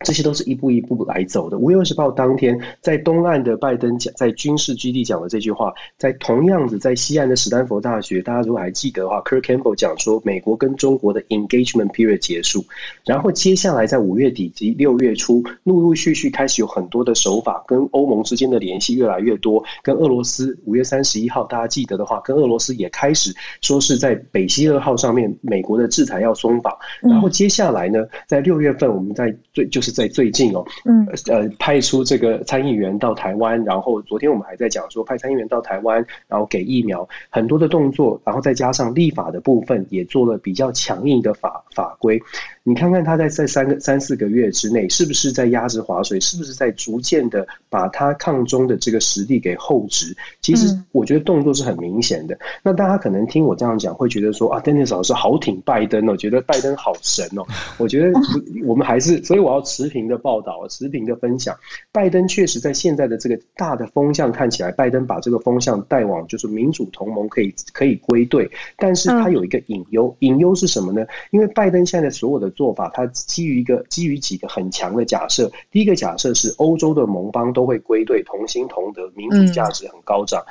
[0.00, 1.58] 这些都是一步一步来走的。
[1.58, 12.62] 五月二十八号当天，在东岸的拜登讲，在军事基地讲的这句话，在同样子在西岸的史丹佛大学，大家如果还记得的话，Kirk Campbell 讲说，美国跟中国的 engagement period 结束，
[13.06, 29.85] 然后接下来在五月底及六月初，陆陆续续开始有很多的手法，跟欧盟之间的联系越来越多，跟俄罗斯五月三十一号，大家记得的话，跟俄罗斯也开始说是在北溪二号上面，美国的制裁要松绑，然后接下来呢，在六月份，我们在最就是。
[29.86, 42.20] 是在最近哦，嗯，呃，派出这个参议员到台湾，然后昨天我们还在讲说派参议员到台湾，然后给疫苗，很多的动作，然后再加上立法的部分，也做了比较强硬的法法规。
[42.64, 46.18] 你看看他在在三个三四个月之内，是不是在压制划水？
[46.18, 50.12] 是不是在逐渐的把他抗中的这个实力给厚植？
[50.40, 52.34] 其实我觉得动作是很明显的。
[52.34, 57.46] 嗯、那大家可能听我这样讲，会觉得说啊，Dennis 老师好挺拜登哦，觉得拜登好神哦。
[57.78, 58.12] 我觉得
[58.66, 61.54] 我们还是，所以我要持平的报道，持平的分享。
[61.92, 71.04] 拜登确实在现在的这个大的风向看起来，拜登把这个风向带往就是民主同盟可以可以归队，但是他有一个隐忧，隐忧是什么呢？
[71.30, 75.52] 因为拜登现在所有的做法，他基于一个基于几个很强的假设。
[75.70, 80.42] 第一个假设是欧洲的盟邦都会归队，同心同德，民主价值很高涨。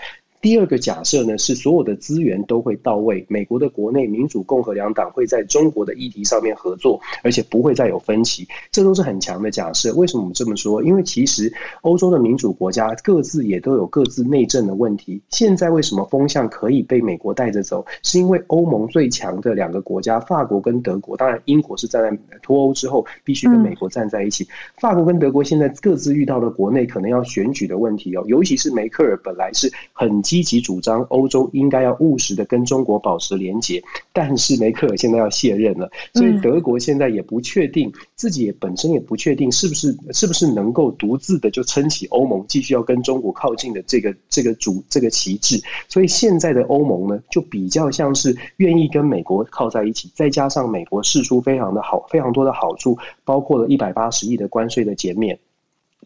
[0.45, 9.91] 第二个假设呢，是所有的资源都会到位，美国的国内民主共和两党会在中国的议题上面合作，而且不会再有分歧，这都是很强的假设。
[9.95, 10.83] 为什么我们这么说？
[10.83, 15.19] 因为其实欧洲的民主国家各自也都有各自内政的问题。
[15.31, 17.83] 现在为什么风向可以被美国带着走？
[18.03, 24.47] 是因为欧盟最强的两个国家，法国跟德国，当然英国是站在脱欧之后必须跟美国站在一起。
[24.79, 33.81] 法国跟德国现在各自遇到了国内可能要选举的问题哦，尤其是梅克尔本来是很积极主张欧洲应该要务实的跟中国保持连结，
[34.11, 45.57] 但是梅克尔现在要卸任了，所以德国现在也不确定自己也本身也不确定是不是是不是能够独自的就撑起欧盟继续要跟中国靠近的这个这个主这个旗帜，
[45.87, 55.39] 所以现在的欧盟呢就比较像是愿意跟美国靠在一起，再加上美国释出非常的好非常多的好处，包括了一百八十亿的关税的减免。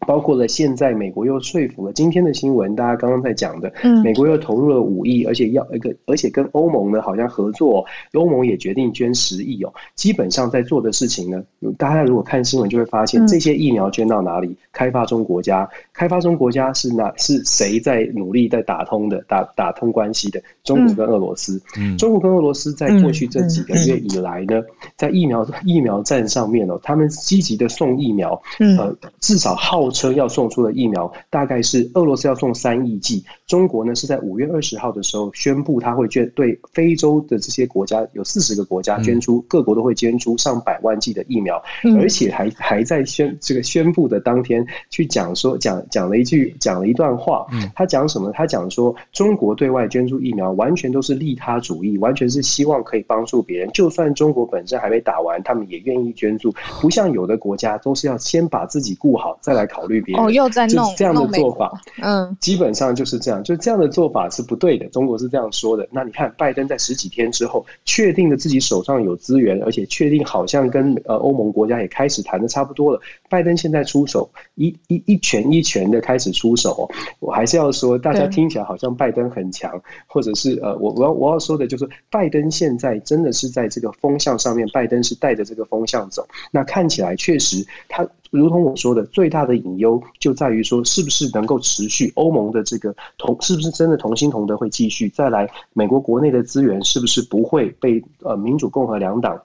[0.06, 3.72] 包括了现在美国又说服了今天的新闻，大家刚刚在讲的，
[4.02, 7.84] 美国又投入了五亿，而且要一个，而且跟欧盟呢好像合作，
[8.14, 9.72] 欧盟也决定捐十亿哦。
[9.94, 11.42] 基本上在做的事情呢，
[11.78, 14.56] 大家如果看新闻就会发现，这些疫苗捐到哪里？
[14.72, 17.12] 开发中国家，开发中国家是哪？
[17.16, 19.22] 是谁在努力在打通的？
[19.28, 20.42] 打打通关系的？
[20.64, 21.60] 中国跟俄罗斯。
[21.76, 24.62] 嗯中国跟俄罗斯在过去这几个月以来呢，
[24.96, 28.40] 在疫苗疫苗战上面哦，他们积极的送疫苗，
[28.78, 41.62] 呃，至少号称要送出的疫苗大概是俄罗斯要送三亿剂，中国呢是在五月二十号的时候宣布，他会捐对非洲的这些国家有四十个国家捐出，各国都会捐出上百万剂的疫苗，
[41.98, 44.59] 而且还还在宣这个宣布的当天
[44.90, 48.30] 去讲说讲讲了一句讲了一段话，嗯他讲什么？
[48.32, 59.80] 他讲说中国对外捐助疫苗完全都是利他主义，完全是希望可以帮助别人，就算中国本身还没打完，他们也愿意捐助，不像有的国家都是要先把自己顾好再来考。
[59.80, 64.84] 考虑别人哦，又在弄这样的做法，嗯，基本上就是这样，就这样的做法是不对的。
[64.88, 65.88] 中国是这样说的。
[65.90, 73.00] 那你看，拜登在十几天之后确定了自己手上有资源，而且确定好像跟呃欧盟国家也开始谈的差不多了。
[73.30, 76.88] 拜登现在出手一一一拳一拳的开始出手，
[77.18, 86.26] 我还是要说，大家听起来好像拜登很强，或者是呃，我我要我要说的就是，拜登现在真的是在这个风向上面，拜登是带着这个风向走。
[86.50, 88.06] 那看起来确实他。
[88.32, 95.08] 如同我说的，最大的隐忧就在于说，是不是能够持续欧盟的这个同，是不是真的同心同德会继续？
[95.08, 99.36] 再来，美国国内的资源是不是不会被呃民主共和两党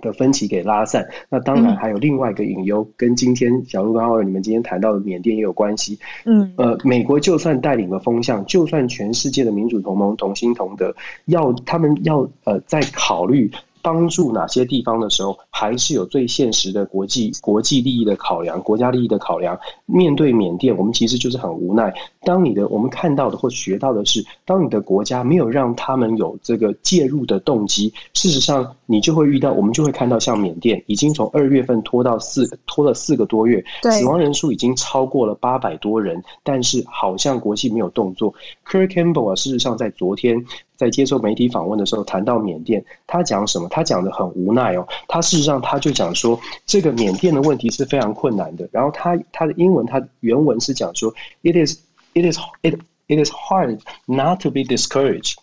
[0.00, 1.06] 的分歧给拉散。
[1.28, 5.98] 那当然还有另外一个隐忧，跟今天小鹿跟浩尔你们今天谈到的缅甸也有关系。
[6.24, 10.94] 嗯，呃，美国就算带领了风向，就算全世界的民主同盟同心同德，
[11.26, 13.50] 要他们要呃在考虑。
[13.80, 19.58] 帮助哪些地方的时候，还是有最现实的国际国际利益的考量、国家利益的考量。
[19.86, 21.94] 面对缅甸，我们其实就是很无奈。
[22.28, 38.34] 当你的我们看到的或学到的是，当你的国家没有让他们有这个介入的动机，事实上你就会遇到，我们就会看到像缅甸已经从二月份拖到四拖了四个多月，死亡人数已经超过了八百多人，但是好像国际没有动作。
[38.66, 40.44] Kurt Campbell 啊，事实上在昨天。
[40.78, 43.66] 在接受媒体访问的时候，谈到缅甸，他讲什么？
[43.68, 44.86] 他讲的很无奈哦。
[45.08, 48.68] 他事实上他就讲说，这个缅甸的问题是非常困难的。
[48.70, 51.12] 然后他他的英文，他原文是讲说
[51.42, 51.80] ，It is
[52.14, 55.38] it is it it is hard not to be discouraged。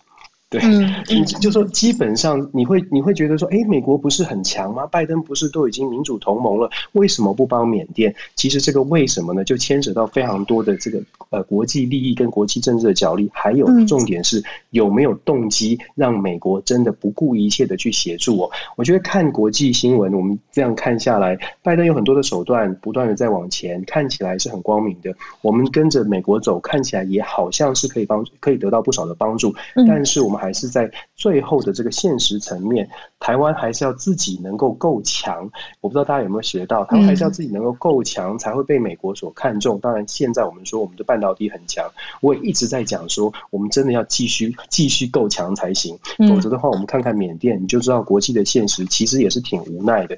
[0.56, 4.86] 对，嗯， 就说基本上你会你会觉得说，哎，美国不是很强吗？
[4.88, 8.16] 拜登不是都已经民主同盟了，为什么不帮缅甸？
[8.36, 9.44] 其实这个为什么呢？
[9.44, 18.50] 就牵扯到非常多的这个呃国际利益跟国际政治的角力，还有重点是有没有动机让美国真的不顾一切的去协助我？
[18.78, 25.14] 我觉得看国际新闻，我们这样看下来，拜登有很多的手段，不断的在往前，看起来是很光明的。
[25.42, 29.54] 我们跟着美国走，看起来也好像是可以帮可以得到不少的帮助，
[29.88, 30.36] 但是我们。
[30.36, 32.90] 还是在最后的这个现实层面，
[33.20, 35.50] 台湾还是要自己能够够强。
[35.82, 39.80] 我不知道大家有没有学到，台湾还是要自己能够够强，才会被美国所看重。
[39.80, 41.90] 当然，现在我们说我们的半导体很强，
[42.22, 45.98] 我也一直在讲说，我们真的要继续继续够强才行。
[46.30, 50.18] 否则的话，我们看看缅甸，你就知道国际的现实其实也是挺无奈的。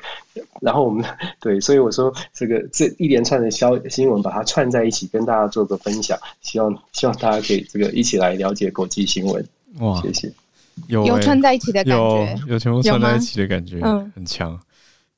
[0.62, 1.04] 然后我们
[1.40, 6.18] 对，所以我说这个这一连串的消新闻，把它串在一起，跟大家做个分享。
[6.42, 9.46] 希望希望大家可以这个一起来了解国际新闻。
[9.80, 10.34] 哇，谢谢。
[10.88, 14.56] 有、欸、有串在一起的感觉，有有全部串在一起的感觉，嗯，很强，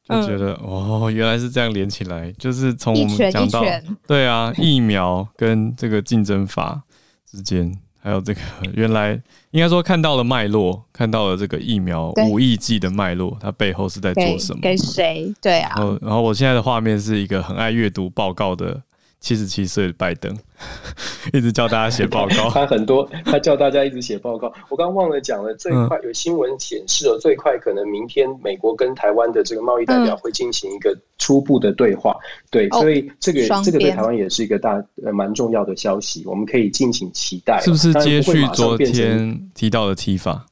[0.07, 3.63] 就觉得、嗯、哦，原来是这样连起来，就是从我们讲到，
[4.07, 6.81] 对啊， 疫苗跟这个竞争法
[7.29, 8.39] 之间，还有这个
[8.73, 14.61] 原来应该说看到了脉络，看到了这个疫苗五亿剂的脉络，它背后是在做什么？
[14.61, 15.33] 给谁？
[15.41, 15.73] 对啊。
[15.75, 18.81] 然后，然后我现在的画面是一个很爱阅读报告的。
[19.19, 20.35] 七十七岁的拜登
[21.33, 24.51] 一直叫大家写报告， 他很多，他叫大家一直写报告。
[24.69, 32.15] 我刚忘了讲了，最快有新闻显示了，最快可能明天美国跟台湾的这个贸易代表会进行一个初步的对话。
[32.49, 37.61] 对，所以这个这个对台湾也是一个大呃蛮重要的消息，我们可以敬请期待。
[37.61, 40.45] 是不是接续昨天提到的提法？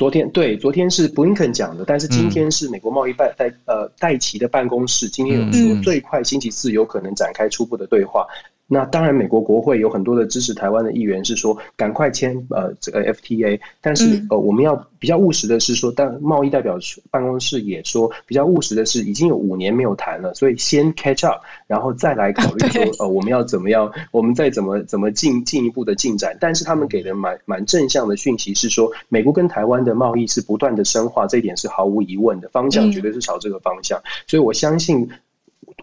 [0.00, 8.26] 昨天对，昨天是布林肯讲的，但是今天是美国贸易办代呃戴奇的办公室，今天有说最快星期四有可能展开初步的对话。
[8.72, 16.78] 那当然，美国国会有很多的支持台湾的议员是说赶快签呃这个 FTA，但是呃我们要比较务实的是说，但贸易代表
[17.10, 26.38] 办公室也说比较务实的是，已经有五年没有谈了，所以先 catch up，然后再来考虑说呃我们要怎么样，我们再怎么怎么进进一步的进展。
[26.40, 35.10] 但是他们给的蛮蛮正向的讯息是说，美国跟台湾的贸易是不断的深化，这一点是毫无疑问的，方向绝对是朝这个方向，所以我相信。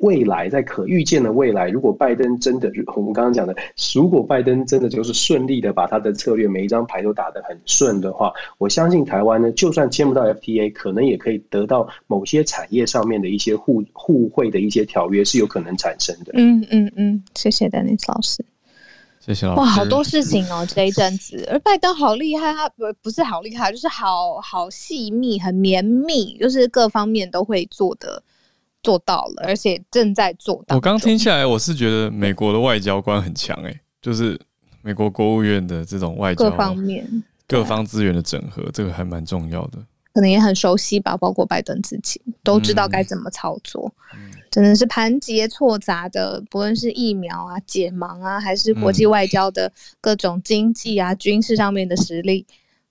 [0.02, 3.56] 未来在可预见的未来，如果拜登真的，我们刚刚讲的，
[3.96, 16.32] 如果拜登真的就是顺利的把他的策略每一张牌都打得很顺的话，我相信台湾呢，就算签不到 FTA，可能也可以得到某些产业上面的一些互互惠的一些条约是有可能产生的。
[16.36, 18.46] 嗯嗯嗯，谢谢 Dennis 老师，
[19.20, 19.60] 谢谢老师。
[19.60, 28.22] 哇，好多事情哦，这一阵子，而拜登好厉害，他不不是好厉害，就是好好细密、很绵密，就是各方面都会做的。
[28.88, 30.78] 做到了，而且正在做到。
[30.78, 34.40] 我刚听下来，我是觉得美国的外交官很强哎，就是
[34.82, 39.80] 美国国务院的这种外交各方面、各方资源的整合，这个还蛮重要的。
[40.14, 43.94] 可能也很熟悉吧，包括拜登自己都知道该怎么操作。
[44.16, 49.70] 嗯，真的是盘结错杂的，不论是疫苗啊、解盲啊，还是国际外交的
[50.00, 52.46] 各种经济啊、军事上面的实力。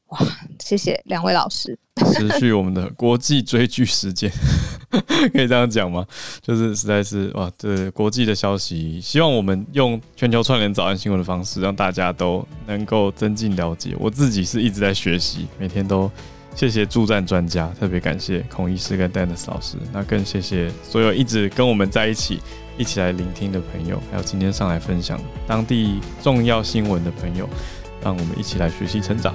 [0.08, 0.18] 哇，
[0.60, 1.76] 谢谢两位老师。
[2.12, 4.30] 持续我们的国际追剧时间，
[5.32, 6.04] 可以这样讲吗？
[6.42, 13.96] 就是实在是哇，这国际的消息，希望我们用全球串联早安新闻的方式，让大家都能够增进了解。
[13.98, 16.10] 我自己是一直在学习，每天都
[16.54, 22.40] 谢谢助战专家，特别感谢孔医师跟 Dennis 老师，那更谢谢所有一直跟我们在一起，
[22.76, 27.48] 一起来聆听的朋友，还有今天上来分享当地重要新闻的朋友，
[28.02, 29.34] 让我们一起来学习成长。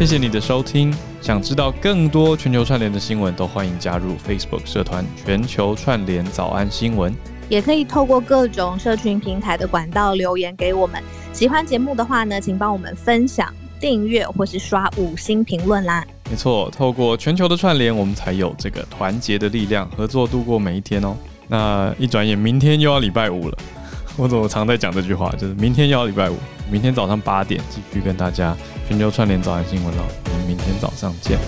[0.00, 0.90] 谢谢你的收听。
[1.20, 7.14] 想知道更多全球串联的新闻都欢迎加入 facebook 社团全球串联早安新闻。
[7.50, 11.02] 也可以透过各种社群平台的管道留言给我们。
[11.34, 16.02] 喜欢节目的话呢请帮我们分享订阅或是刷五星评论啦。
[16.30, 21.14] 没错透过全球的串联我们才有这个团结的力量合作度过每一天哦。
[21.46, 23.58] 那一转眼明天又要礼拜五了。
[24.16, 25.30] 我怎么常在讲这句话？
[25.32, 26.36] 就是明天又要礼拜五
[26.70, 28.56] 明天早上八点继续跟大家
[28.90, 31.38] 全球串联早安新闻了我们明天早上见。